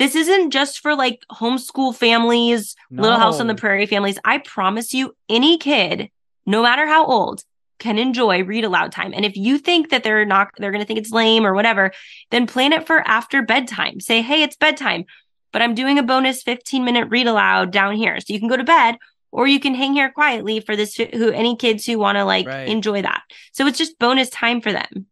this 0.02 0.16
isn't 0.16 0.50
just 0.50 0.80
for 0.80 0.96
like 0.96 1.24
homeschool 1.32 1.96
families, 1.96 2.76
little 2.90 3.20
house 3.20 3.40
on 3.40 3.46
the 3.46 3.54
prairie 3.54 3.86
families. 3.86 4.18
I 4.26 4.40
promise 4.40 4.96
you, 4.96 5.16
any 5.30 5.60
kid, 5.60 6.10
no 6.48 6.64
matter 6.64 6.88
how 6.88 7.06
old, 7.06 7.44
can 7.78 8.00
enjoy 8.00 8.44
read 8.44 8.64
aloud 8.64 8.92
time. 8.92 9.14
And 9.14 9.26
if 9.26 9.36
you 9.36 9.60
think 9.60 9.92
that 9.92 10.04
they're 10.04 10.26
not, 10.26 10.50
they're 10.58 10.72
going 10.72 10.82
to 10.82 10.88
think 10.88 10.98
it's 10.98 11.12
lame 11.12 11.46
or 11.46 11.54
whatever, 11.54 11.92
then 12.32 12.48
plan 12.48 12.74
it 12.74 12.88
for 12.88 13.08
after 13.08 13.44
bedtime. 13.44 14.00
Say, 14.00 14.24
hey, 14.24 14.42
it's 14.42 14.56
bedtime, 14.56 15.06
but 15.54 15.62
I'm 15.62 15.76
doing 15.76 16.00
a 16.00 16.04
bonus 16.04 16.42
15 16.42 16.84
minute 16.84 17.10
read 17.10 17.28
aloud 17.28 17.72
down 17.72 17.96
here. 17.96 18.20
So 18.20 18.34
you 18.34 18.40
can 18.40 18.50
go 18.50 18.58
to 18.58 18.64
bed 18.64 18.98
or 19.32 19.46
you 19.46 19.60
can 19.60 19.76
hang 19.76 19.94
here 19.94 20.10
quietly 20.10 20.62
for 20.62 20.76
this, 20.76 20.96
who, 20.96 21.30
any 21.30 21.56
kids 21.56 21.86
who 21.86 22.00
want 22.00 22.18
to 22.18 22.26
like 22.26 22.48
Right. 22.48 22.68
enjoy 22.68 23.04
that. 23.04 23.22
So 23.52 23.68
it's 23.68 23.78
just 23.78 24.00
bonus 24.00 24.32
time 24.32 24.62
for 24.62 24.72
them. 24.72 25.06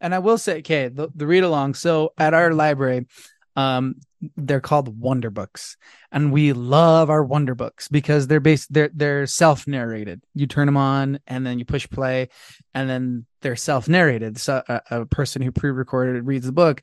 And 0.00 0.16
I 0.16 0.18
will 0.18 0.38
say, 0.38 0.58
okay, 0.58 0.88
the, 0.88 1.10
the 1.14 1.28
read 1.28 1.44
along. 1.44 1.74
So 1.74 2.12
at 2.18 2.34
our 2.34 2.52
library, 2.52 3.06
um, 3.56 3.96
they're 4.36 4.60
called 4.60 5.00
Wonder 5.00 5.30
Books, 5.30 5.76
and 6.12 6.32
we 6.32 6.52
love 6.52 7.10
our 7.10 7.24
Wonder 7.24 7.54
Books 7.54 7.88
because 7.88 8.26
they're 8.26 8.40
based 8.40 8.72
they're 8.72 8.90
they're 8.94 9.26
self 9.26 9.66
narrated. 9.66 10.22
You 10.34 10.46
turn 10.46 10.66
them 10.66 10.76
on, 10.76 11.20
and 11.26 11.46
then 11.46 11.58
you 11.58 11.64
push 11.64 11.88
play, 11.88 12.28
and 12.74 12.88
then 12.88 13.26
they're 13.40 13.56
self 13.56 13.88
narrated. 13.88 14.38
So 14.38 14.62
a, 14.68 14.82
a 14.90 15.06
person 15.06 15.42
who 15.42 15.52
pre 15.52 15.70
recorded 15.70 16.26
reads 16.26 16.46
the 16.46 16.52
book, 16.52 16.82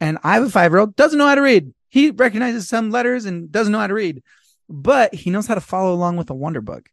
and 0.00 0.18
I 0.22 0.34
have 0.34 0.44
a 0.44 0.50
five 0.50 0.72
year 0.72 0.80
old 0.80 0.96
doesn't 0.96 1.18
know 1.18 1.26
how 1.26 1.34
to 1.34 1.40
read. 1.40 1.72
He 1.88 2.10
recognizes 2.10 2.68
some 2.68 2.90
letters 2.90 3.24
and 3.24 3.50
doesn't 3.50 3.72
know 3.72 3.80
how 3.80 3.86
to 3.86 3.94
read, 3.94 4.22
but 4.68 5.14
he 5.14 5.30
knows 5.30 5.46
how 5.46 5.54
to 5.54 5.60
follow 5.60 5.94
along 5.94 6.16
with 6.16 6.30
a 6.30 6.34
Wonder 6.34 6.60
Book, 6.60 6.88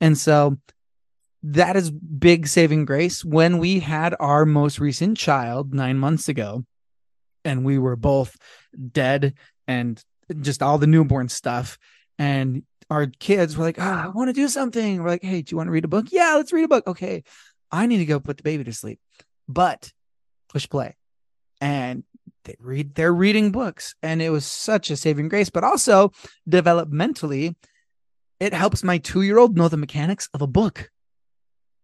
and 0.00 0.16
so 0.16 0.58
that 1.42 1.76
is 1.76 1.90
big 1.90 2.46
saving 2.46 2.86
grace 2.86 3.22
when 3.22 3.58
we 3.58 3.80
had 3.80 4.16
our 4.18 4.46
most 4.46 4.80
recent 4.80 5.18
child 5.18 5.74
nine 5.74 5.98
months 5.98 6.26
ago 6.30 6.64
and 7.44 7.64
we 7.64 7.78
were 7.78 7.96
both 7.96 8.36
dead 8.92 9.34
and 9.66 10.02
just 10.40 10.62
all 10.62 10.78
the 10.78 10.86
newborn 10.86 11.28
stuff. 11.28 11.78
And 12.18 12.62
our 12.90 13.06
kids 13.06 13.56
were 13.56 13.64
like 13.64 13.78
oh, 13.78 13.82
i 13.82 14.08
want 14.08 14.28
to 14.28 14.32
do 14.32 14.48
something. 14.48 15.02
We're 15.02 15.10
like 15.10 15.24
hey 15.24 15.42
do 15.42 15.52
you 15.52 15.56
want 15.56 15.68
to 15.68 15.72
read 15.72 15.84
a 15.84 15.88
book? 15.88 16.06
Yeah 16.10 16.34
let's 16.36 16.52
read 16.52 16.64
a 16.64 16.68
book. 16.68 16.86
Okay 16.86 17.24
i 17.72 17.86
need 17.86 17.98
to 17.98 18.06
go 18.06 18.20
put 18.20 18.36
the 18.36 18.42
baby 18.42 18.64
to 18.64 18.72
sleep. 18.72 19.00
But 19.48 19.92
push 20.48 20.68
play. 20.68 20.96
And 21.60 22.04
they 22.44 22.56
read 22.58 22.94
they're 22.94 23.12
reading 23.12 23.52
books. 23.52 23.94
And 24.02 24.20
it 24.20 24.30
was 24.30 24.44
such 24.44 24.90
a 24.90 24.96
saving 24.96 25.28
grace 25.28 25.50
but 25.50 25.64
also 25.64 26.12
developmentally 26.48 27.54
it 28.40 28.52
helps 28.52 28.82
my 28.82 28.98
two-year-old 28.98 29.56
know 29.56 29.68
the 29.68 29.76
mechanics 29.76 30.28
of 30.34 30.42
a 30.42 30.46
book. 30.46 30.90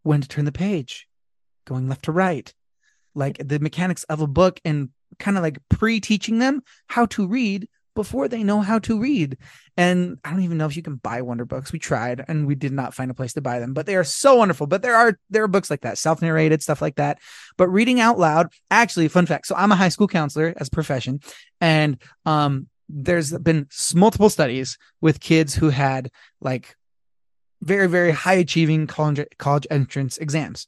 When 0.02 0.20
to 0.20 0.28
turn 0.28 0.44
the 0.44 0.52
page, 0.52 1.06
going 1.66 1.88
left 1.88 2.04
to 2.04 2.12
right, 2.12 2.52
like 3.14 3.36
the 3.46 3.58
mechanics 3.58 4.04
of 4.04 4.20
a 4.20 4.26
book 4.26 4.60
and 4.64 4.90
kind 5.20 5.36
of 5.36 5.42
like 5.42 5.58
pre 5.68 6.00
teaching 6.00 6.38
them 6.40 6.62
how 6.88 7.06
to 7.06 7.28
read 7.28 7.68
before 7.94 8.28
they 8.28 8.42
know 8.42 8.60
how 8.60 8.78
to 8.78 8.98
read. 8.98 9.36
And 9.76 10.18
I 10.24 10.30
don't 10.30 10.42
even 10.42 10.58
know 10.58 10.66
if 10.66 10.76
you 10.76 10.82
can 10.82 10.96
buy 10.96 11.22
Wonder 11.22 11.44
Books. 11.44 11.72
We 11.72 11.78
tried 11.78 12.24
and 12.28 12.46
we 12.46 12.54
did 12.54 12.72
not 12.72 12.94
find 12.94 13.10
a 13.10 13.14
place 13.14 13.32
to 13.34 13.40
buy 13.40 13.58
them, 13.58 13.74
but 13.74 13.86
they 13.86 13.96
are 13.96 14.04
so 14.04 14.36
wonderful. 14.36 14.66
But 14.66 14.82
there 14.82 14.96
are 14.96 15.18
there 15.28 15.42
are 15.42 15.48
books 15.48 15.70
like 15.70 15.82
that, 15.82 15.98
self 15.98 16.22
narrated 16.22 16.62
stuff 16.62 16.82
like 16.82 16.96
that. 16.96 17.18
But 17.56 17.68
reading 17.68 18.00
out 18.00 18.18
loud, 18.18 18.48
actually, 18.70 19.08
fun 19.08 19.26
fact. 19.26 19.46
So 19.46 19.54
I'm 19.54 19.72
a 19.72 19.76
high 19.76 19.88
school 19.88 20.08
counselor 20.08 20.54
as 20.56 20.68
a 20.68 20.70
profession, 20.70 21.20
and 21.60 22.00
um, 22.26 22.68
there's 22.88 23.36
been 23.38 23.68
multiple 23.94 24.30
studies 24.30 24.78
with 25.00 25.20
kids 25.20 25.54
who 25.54 25.70
had 25.70 26.10
like 26.40 26.76
very 27.62 27.86
very 27.86 28.10
high 28.10 28.34
achieving 28.34 28.86
college 28.86 29.26
college 29.38 29.66
entrance 29.70 30.16
exams 30.18 30.66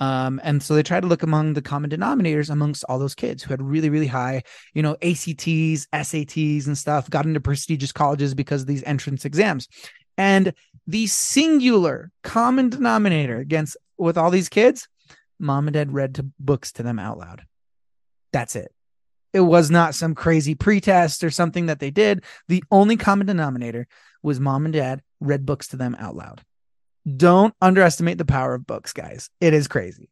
um 0.00 0.40
and 0.44 0.62
so 0.62 0.74
they 0.74 0.82
tried 0.82 1.00
to 1.00 1.06
look 1.06 1.22
among 1.22 1.54
the 1.54 1.62
common 1.62 1.90
denominators 1.90 2.50
amongst 2.50 2.84
all 2.88 2.98
those 2.98 3.14
kids 3.14 3.42
who 3.42 3.50
had 3.50 3.60
really 3.60 3.90
really 3.90 4.06
high 4.06 4.42
you 4.74 4.82
know 4.82 4.96
ACTs 5.02 5.86
SATs 5.92 6.66
and 6.66 6.78
stuff 6.78 7.10
got 7.10 7.26
into 7.26 7.40
prestigious 7.40 7.92
colleges 7.92 8.34
because 8.34 8.62
of 8.62 8.68
these 8.68 8.84
entrance 8.84 9.24
exams. 9.24 9.68
And 10.16 10.52
the 10.86 11.06
singular 11.06 12.10
common 12.22 12.70
denominator 12.70 13.38
against 13.38 13.76
with 13.96 14.18
all 14.18 14.30
these 14.30 14.48
kids 14.48 14.88
mom 15.38 15.68
and 15.68 15.74
dad 15.74 15.92
read 15.92 16.16
to 16.16 16.26
books 16.38 16.72
to 16.72 16.82
them 16.82 16.98
out 16.98 17.18
loud. 17.18 17.44
That's 18.32 18.56
it. 18.56 18.72
It 19.32 19.40
was 19.40 19.70
not 19.70 19.94
some 19.94 20.14
crazy 20.14 20.54
pretest 20.54 21.22
or 21.22 21.30
something 21.30 21.66
that 21.66 21.80
they 21.80 21.90
did. 21.90 22.24
The 22.48 22.64
only 22.70 22.96
common 22.96 23.26
denominator 23.26 23.86
was 24.22 24.40
mom 24.40 24.64
and 24.64 24.72
dad 24.72 25.02
read 25.20 25.46
books 25.46 25.68
to 25.68 25.76
them 25.76 25.96
out 25.98 26.16
loud. 26.16 26.42
Don't 27.16 27.54
underestimate 27.62 28.18
the 28.18 28.24
power 28.24 28.54
of 28.54 28.66
books, 28.66 28.92
guys. 28.92 29.30
It 29.40 29.54
is 29.54 29.68
crazy. 29.68 30.08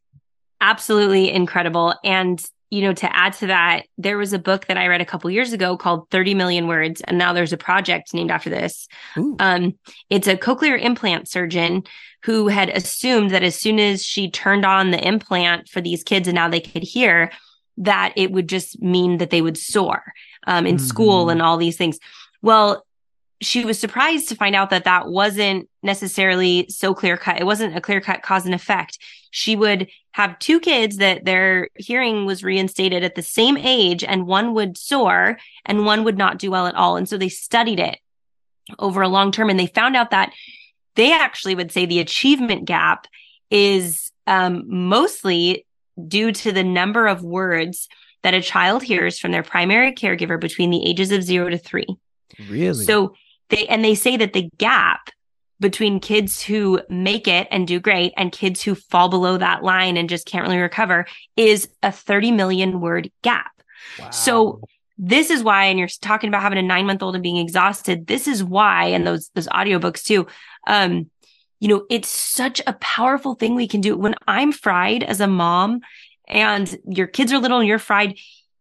Absolutely 0.61 1.29
incredible. 1.31 1.93
And, 2.03 2.43
you 2.71 2.81
know, 2.81 2.93
to 2.93 3.15
add 3.15 3.33
to 3.33 3.47
that, 3.47 3.83
there 3.97 4.17
was 4.17 4.33
a 4.33 4.39
book 4.39 4.65
that 4.67 4.77
I 4.77 4.87
read 4.87 5.01
a 5.01 5.05
couple 5.05 5.29
years 5.29 5.53
ago 5.53 5.77
called 5.77 6.09
30 6.09 6.33
Million 6.33 6.67
Words. 6.67 7.01
And 7.01 7.17
now 7.17 7.33
there's 7.33 7.53
a 7.53 7.57
project 7.57 8.13
named 8.13 8.31
after 8.31 8.49
this. 8.49 8.87
Ooh. 9.17 9.35
Um, 9.39 9.77
it's 10.09 10.27
a 10.27 10.35
cochlear 10.35 10.81
implant 10.81 11.29
surgeon 11.29 11.83
who 12.23 12.47
had 12.47 12.69
assumed 12.69 13.31
that 13.31 13.43
as 13.43 13.55
soon 13.55 13.79
as 13.79 14.03
she 14.03 14.29
turned 14.31 14.65
on 14.65 14.89
the 14.91 15.07
implant 15.07 15.69
for 15.69 15.81
these 15.81 16.03
kids 16.03 16.27
and 16.27 16.35
now 16.35 16.49
they 16.49 16.59
could 16.59 16.83
hear, 16.83 17.31
that 17.77 18.11
it 18.15 18.31
would 18.31 18.49
just 18.49 18.81
mean 18.81 19.19
that 19.19 19.29
they 19.29 19.41
would 19.41 19.57
soar 19.57 20.01
um, 20.47 20.65
in 20.65 20.79
school 20.79 21.27
Mhm. 21.27 21.33
and 21.33 21.41
all 21.43 21.57
these 21.57 21.77
things. 21.77 21.99
Well, 22.41 22.83
she 23.41 23.65
was 23.65 23.79
surprised 23.79 24.29
to 24.29 24.35
find 24.35 24.55
out 24.55 24.71
that 24.71 24.85
that 24.85 25.07
wasn't 25.07 25.69
necessarily 25.83 26.65
so 26.69 26.93
clear 26.93 27.17
cut. 27.17 27.39
It 27.39 27.45
wasn't 27.45 27.77
a 27.77 27.81
clear 27.81 28.01
cut 28.01 28.23
cause 28.23 28.45
and 28.45 28.55
effect. 28.55 28.97
She 29.31 29.55
would 29.55 29.87
have 30.13 30.39
two 30.39 30.59
kids 30.59 30.97
that 30.97 31.25
their 31.25 31.69
hearing 31.75 32.25
was 32.25 32.43
reinstated 32.43 33.03
at 33.03 33.15
the 33.15 33.21
same 33.21 33.55
age, 33.55 34.03
and 34.03 34.25
one 34.25 34.53
would 34.55 34.77
soar 34.77 35.37
and 35.65 35.85
one 35.85 36.03
would 36.03 36.17
not 36.17 36.39
do 36.39 36.49
well 36.49 36.65
at 36.65 36.75
all. 36.75 36.97
And 36.97 37.07
so 37.07 37.17
they 37.17 37.29
studied 37.29 37.79
it 37.79 37.99
over 38.79 39.01
a 39.01 39.07
long 39.07 39.31
term 39.31 39.49
and 39.49 39.59
they 39.59 39.67
found 39.67 39.95
out 39.95 40.11
that 40.11 40.33
they 40.95 41.13
actually 41.13 41.55
would 41.55 41.71
say 41.71 41.85
the 41.85 41.99
achievement 41.99 42.65
gap 42.65 43.07
is 43.51 44.11
um, 44.25 44.63
mostly 44.67 45.65
due 46.07 46.31
to 46.31 46.51
the 46.51 46.63
number 46.63 47.07
of 47.07 47.23
words 47.23 47.87
that 48.23 48.33
a 48.33 48.41
child 48.41 48.83
hears 48.83 49.19
from 49.19 49.31
their 49.31 49.43
primary 49.43 49.93
caregiver 49.93 50.39
between 50.39 50.69
the 50.69 50.89
ages 50.89 51.11
of 51.11 51.23
zero 51.23 51.49
to 51.49 51.57
three. 51.57 51.85
Really? 52.49 52.83
So 52.83 53.13
they 53.49 53.67
and 53.67 53.83
they 53.83 53.95
say 53.95 54.17
that 54.17 54.33
the 54.33 54.49
gap 54.57 55.09
between 55.59 55.99
kids 55.99 56.41
who 56.41 56.79
make 56.89 57.27
it 57.27 57.47
and 57.49 57.67
do 57.67 57.79
great 57.79 58.13
and 58.15 58.31
kids 58.31 58.61
who 58.61 58.75
fall 58.75 59.09
below 59.09 59.37
that 59.37 59.63
line 59.63 59.97
and 59.97 60.09
just 60.09 60.27
can't 60.27 60.45
really 60.45 60.59
recover 60.59 61.07
is 61.35 61.67
a 61.81 61.91
30 61.91 62.31
million 62.31 62.79
word 62.79 63.11
gap. 63.23 63.51
Wow. 63.99 64.09
So 64.11 64.61
this 64.97 65.29
is 65.29 65.43
why 65.43 65.65
and 65.65 65.79
you're 65.79 65.87
talking 66.01 66.27
about 66.27 66.41
having 66.41 66.57
a 66.57 66.63
9 66.63 66.85
month 66.85 67.03
old 67.03 67.15
and 67.15 67.23
being 67.23 67.37
exhausted 67.37 68.07
this 68.07 68.27
is 68.27 68.43
why 68.43 68.85
and 68.85 69.05
those 69.05 69.29
those 69.35 69.47
audiobooks 69.49 70.03
too 70.03 70.25
um 70.65 71.09
you 71.59 71.67
know 71.67 71.85
it's 71.89 72.09
such 72.09 72.61
a 72.65 72.73
powerful 72.73 73.35
thing 73.35 73.53
we 73.53 73.67
can 73.67 73.81
do 73.81 73.95
when 73.95 74.15
i'm 74.27 74.51
fried 74.51 75.03
as 75.03 75.21
a 75.21 75.27
mom 75.27 75.81
and 76.27 76.77
your 76.87 77.07
kids 77.07 77.31
are 77.31 77.37
little 77.37 77.59
and 77.59 77.67
you're 77.67 77.79
fried 77.79 78.17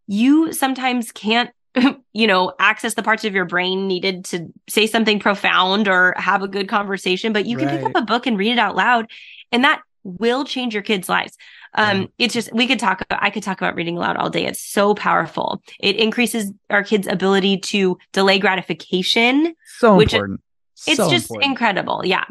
you 0.06 0.52
sometimes 0.52 1.10
can't 1.10 1.50
you 2.12 2.26
know 2.26 2.52
access 2.58 2.94
the 2.94 3.02
parts 3.02 3.24
of 3.24 3.34
your 3.34 3.44
brain 3.44 3.86
needed 3.86 4.24
to 4.24 4.46
say 4.68 4.86
something 4.86 5.18
profound 5.20 5.88
or 5.88 6.14
have 6.16 6.42
a 6.42 6.48
good 6.48 6.68
conversation 6.68 7.32
but 7.32 7.46
you 7.46 7.56
can 7.56 7.68
pick 7.68 7.84
up 7.84 7.92
a 7.94 8.02
book 8.02 8.26
and 8.26 8.38
read 8.38 8.52
it 8.52 8.58
out 8.58 8.74
loud 8.76 9.10
and 9.52 9.64
that 9.64 9.82
will 10.04 10.44
change 10.44 10.72
your 10.72 10.82
kids 10.82 11.08
lives 11.08 11.36
um 11.74 12.02
Yeah. 12.02 12.06
it's 12.18 12.34
just 12.34 12.52
we 12.52 12.66
could 12.66 12.78
talk 12.78 13.00
about 13.02 13.22
i 13.22 13.28
could 13.30 13.42
talk 13.42 13.60
about 13.60 13.74
reading 13.74 13.96
aloud 13.96 14.16
all 14.16 14.30
day 14.30 14.46
it's 14.46 14.60
so 14.60 14.94
powerful 14.94 15.62
it 15.80 15.96
increases 15.96 16.52
our 16.70 16.82
kids 16.84 17.06
ability 17.06 17.58
to 17.58 17.98
delay 18.12 18.38
gratification 18.38 19.54
so 19.78 19.96
which- 19.96 20.14
important. 20.14 20.40
it's 20.86 20.96
So 20.96 21.10
just 21.10 21.30
important. 21.30 21.50
incredible 21.50 22.02
yeah 22.04 22.24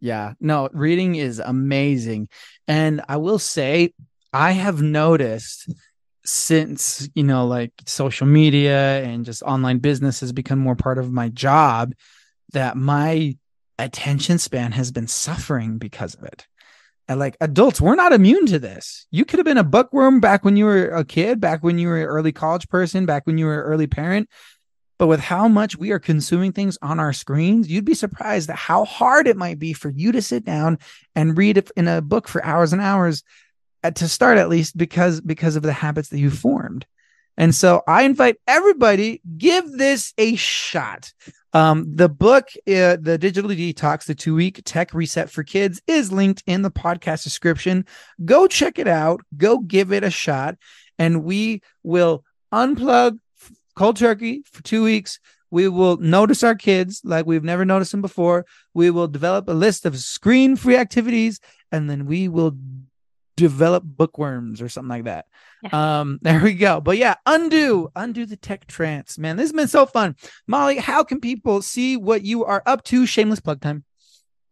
Yeah, 0.00 0.34
no, 0.40 0.68
reading 0.72 1.16
is 1.16 1.40
amazing. 1.40 2.28
And 2.68 3.00
I 3.08 3.16
will 3.16 3.40
say, 3.40 3.94
I 4.32 4.52
have 4.52 4.80
noticed 4.80 5.66
since, 6.28 7.08
you 7.14 7.24
know, 7.24 7.46
like 7.46 7.72
social 7.86 8.26
media 8.26 9.02
and 9.02 9.24
just 9.24 9.42
online 9.42 9.78
business 9.78 10.20
has 10.20 10.32
become 10.32 10.58
more 10.58 10.76
part 10.76 10.98
of 10.98 11.10
my 11.10 11.30
job 11.30 11.94
that 12.52 12.76
my 12.76 13.36
attention 13.78 14.38
span 14.38 14.72
has 14.72 14.92
been 14.92 15.06
suffering 15.06 15.78
because 15.78 16.14
of 16.14 16.24
it. 16.24 16.46
And 17.08 17.18
like 17.18 17.38
adults, 17.40 17.80
we're 17.80 17.94
not 17.94 18.12
immune 18.12 18.44
to 18.46 18.58
this. 18.58 19.06
You 19.10 19.24
could 19.24 19.38
have 19.38 19.46
been 19.46 19.56
a 19.56 19.64
bookworm 19.64 20.20
back 20.20 20.44
when 20.44 20.56
you 20.56 20.66
were 20.66 20.88
a 20.88 21.04
kid, 21.04 21.40
back 21.40 21.62
when 21.62 21.78
you 21.78 21.88
were 21.88 22.00
an 22.02 22.06
early 22.06 22.32
college 22.32 22.68
person, 22.68 23.06
back 23.06 23.26
when 23.26 23.38
you 23.38 23.46
were 23.46 23.62
an 23.62 23.66
early 23.66 23.86
parent. 23.86 24.28
But 24.98 25.06
with 25.06 25.20
how 25.20 25.48
much 25.48 25.78
we 25.78 25.92
are 25.92 25.98
consuming 25.98 26.52
things 26.52 26.76
on 26.82 27.00
our 27.00 27.14
screens, 27.14 27.70
you'd 27.70 27.86
be 27.86 27.94
surprised 27.94 28.50
at 28.50 28.56
how 28.56 28.84
hard 28.84 29.26
it 29.26 29.36
might 29.36 29.58
be 29.58 29.72
for 29.72 29.88
you 29.88 30.12
to 30.12 30.20
sit 30.20 30.44
down 30.44 30.78
and 31.14 31.38
read 31.38 31.70
in 31.76 31.88
a 31.88 32.02
book 32.02 32.28
for 32.28 32.44
hours 32.44 32.74
and 32.74 32.82
hours 32.82 33.22
to 33.94 34.08
start 34.08 34.38
at 34.38 34.48
least 34.48 34.76
because 34.76 35.20
because 35.20 35.56
of 35.56 35.62
the 35.62 35.72
habits 35.72 36.08
that 36.08 36.18
you 36.18 36.30
formed. 36.30 36.86
And 37.36 37.54
so 37.54 37.82
I 37.86 38.02
invite 38.02 38.36
everybody 38.48 39.22
give 39.38 39.70
this 39.70 40.12
a 40.18 40.34
shot. 40.34 41.12
Um, 41.52 41.86
the 41.94 42.08
book, 42.08 42.48
uh, 42.66 42.98
the 43.00 43.16
Digital 43.18 43.50
Detox, 43.50 44.04
the 44.04 44.14
two 44.14 44.34
week 44.34 44.60
tech 44.64 44.92
reset 44.92 45.30
for 45.30 45.44
kids, 45.44 45.80
is 45.86 46.12
linked 46.12 46.42
in 46.46 46.62
the 46.62 46.70
podcast 46.70 47.22
description. 47.22 47.86
Go 48.24 48.48
check 48.48 48.78
it 48.78 48.88
out. 48.88 49.22
Go 49.36 49.58
give 49.58 49.92
it 49.92 50.04
a 50.04 50.10
shot, 50.10 50.56
and 50.98 51.24
we 51.24 51.62
will 51.82 52.24
unplug 52.52 53.18
cold 53.76 53.96
turkey 53.96 54.42
for 54.50 54.62
two 54.62 54.82
weeks. 54.82 55.20
We 55.50 55.68
will 55.68 55.96
notice 55.96 56.42
our 56.42 56.54
kids 56.54 57.00
like 57.04 57.24
we've 57.24 57.44
never 57.44 57.64
noticed 57.64 57.92
them 57.92 58.02
before. 58.02 58.44
We 58.74 58.90
will 58.90 59.08
develop 59.08 59.48
a 59.48 59.52
list 59.52 59.86
of 59.86 59.96
screen 59.96 60.56
free 60.56 60.76
activities, 60.76 61.40
and 61.72 61.88
then 61.88 62.04
we 62.04 62.28
will 62.28 62.56
develop 63.38 63.84
bookworms 63.84 64.60
or 64.60 64.68
something 64.68 64.88
like 64.88 65.04
that. 65.04 65.26
Yeah. 65.62 66.00
Um, 66.00 66.18
there 66.22 66.42
we 66.42 66.54
go. 66.54 66.80
But 66.80 66.98
yeah, 66.98 67.14
undo, 67.24 67.88
undo 67.94 68.26
the 68.26 68.36
tech 68.36 68.66
trance, 68.66 69.16
man. 69.18 69.36
This 69.36 69.44
has 69.44 69.52
been 69.52 69.68
so 69.68 69.86
fun. 69.86 70.16
Molly, 70.46 70.76
how 70.78 71.04
can 71.04 71.20
people 71.20 71.62
see 71.62 71.96
what 71.96 72.22
you 72.22 72.44
are 72.44 72.62
up 72.66 72.84
to? 72.84 73.06
Shameless 73.06 73.40
plug 73.40 73.60
time. 73.60 73.84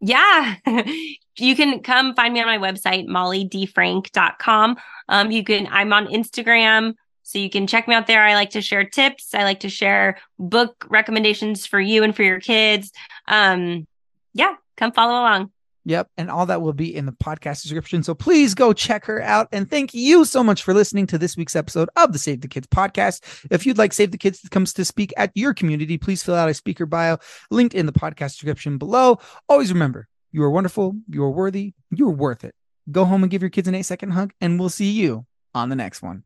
Yeah. 0.01 0.57
you 1.38 1.57
can 1.57 1.81
come 1.81 2.14
find 2.14 2.33
me 2.33 2.40
on 2.40 2.46
my 2.46 2.59
website, 2.59 3.07
mollydefrank.com. 3.07 4.77
Um, 5.09 5.31
you 5.31 5.44
can, 5.44 5.66
I'm 5.70 5.92
on 5.92 6.07
Instagram. 6.07 6.94
So 7.22 7.40
you 7.40 7.51
can 7.51 7.66
check 7.66 7.88
me 7.88 7.94
out 7.96 8.07
there. 8.07 8.22
I 8.22 8.35
like 8.35 8.51
to 8.51 8.62
share 8.62 8.85
tips. 8.85 9.35
I 9.35 9.42
like 9.42 9.61
to 9.61 9.68
share 9.68 10.18
book 10.38 10.87
recommendations 10.88 11.66
for 11.66 11.81
you 11.81 12.05
and 12.05 12.14
for 12.14 12.22
your 12.22 12.38
kids. 12.38 12.92
Um, 13.27 13.88
yeah, 14.33 14.55
come 14.77 14.92
follow 14.92 15.14
along. 15.14 15.51
Yep. 15.87 16.11
And 16.16 16.33
all 16.33 16.46
that 16.46 16.61
will 16.61 16.72
be 16.72 16.94
in 16.94 17.07
the 17.07 17.12
podcast 17.12 17.62
description. 17.62 18.03
So 18.03 18.12
please 18.12 18.55
go 18.55 18.72
check 18.72 19.05
her 19.05 19.22
out. 19.22 19.46
And 19.53 19.70
thank 19.70 19.94
you 19.94 20.25
so 20.25 20.42
much 20.42 20.64
for 20.64 20.75
listening 20.75 21.07
to 21.07 21.16
this 21.16 21.37
week's 21.37 21.55
episode 21.55 21.88
of 21.94 22.12
the 22.12 22.18
Save 22.18 22.40
the 22.40 22.49
Kids 22.49 22.66
podcast. 22.66 23.46
If 23.53 23.64
you'd 23.64 23.79
like 23.79 23.92
Save 23.92 24.11
the 24.11 24.18
Kids 24.18 24.40
to 24.40 24.51
comes 24.51 24.72
to 24.75 24.85
speak 24.85 25.14
at 25.16 25.31
your 25.37 25.55
community, 25.55 25.96
please 25.96 26.25
fill 26.25 26.35
out 26.35 26.49
a 26.49 26.55
speaker 26.55 26.87
bio 26.87 27.18
linked 27.53 27.75
in 27.75 27.87
the 27.87 27.92
podcast 27.92 28.33
description 28.33 28.79
below. 28.79 29.20
Always 29.49 29.72
remember, 29.72 30.09
you 30.33 30.42
are 30.42 30.51
wonderful, 30.51 30.96
you 31.09 31.22
are 31.22 31.31
worthy, 31.31 31.75
you're 31.90 32.11
worth 32.11 32.42
it. 32.42 32.55
Go 32.90 33.05
home 33.05 33.22
and 33.22 33.31
give 33.31 33.42
your 33.42 33.51
kids 33.51 33.68
an 33.68 33.77
eight 33.77 33.85
second 33.85 34.11
hug, 34.11 34.33
and 34.40 34.59
we'll 34.59 34.68
see 34.68 34.90
you 34.90 35.25
on 35.55 35.68
the 35.68 35.77
next 35.77 36.03
one. 36.03 36.25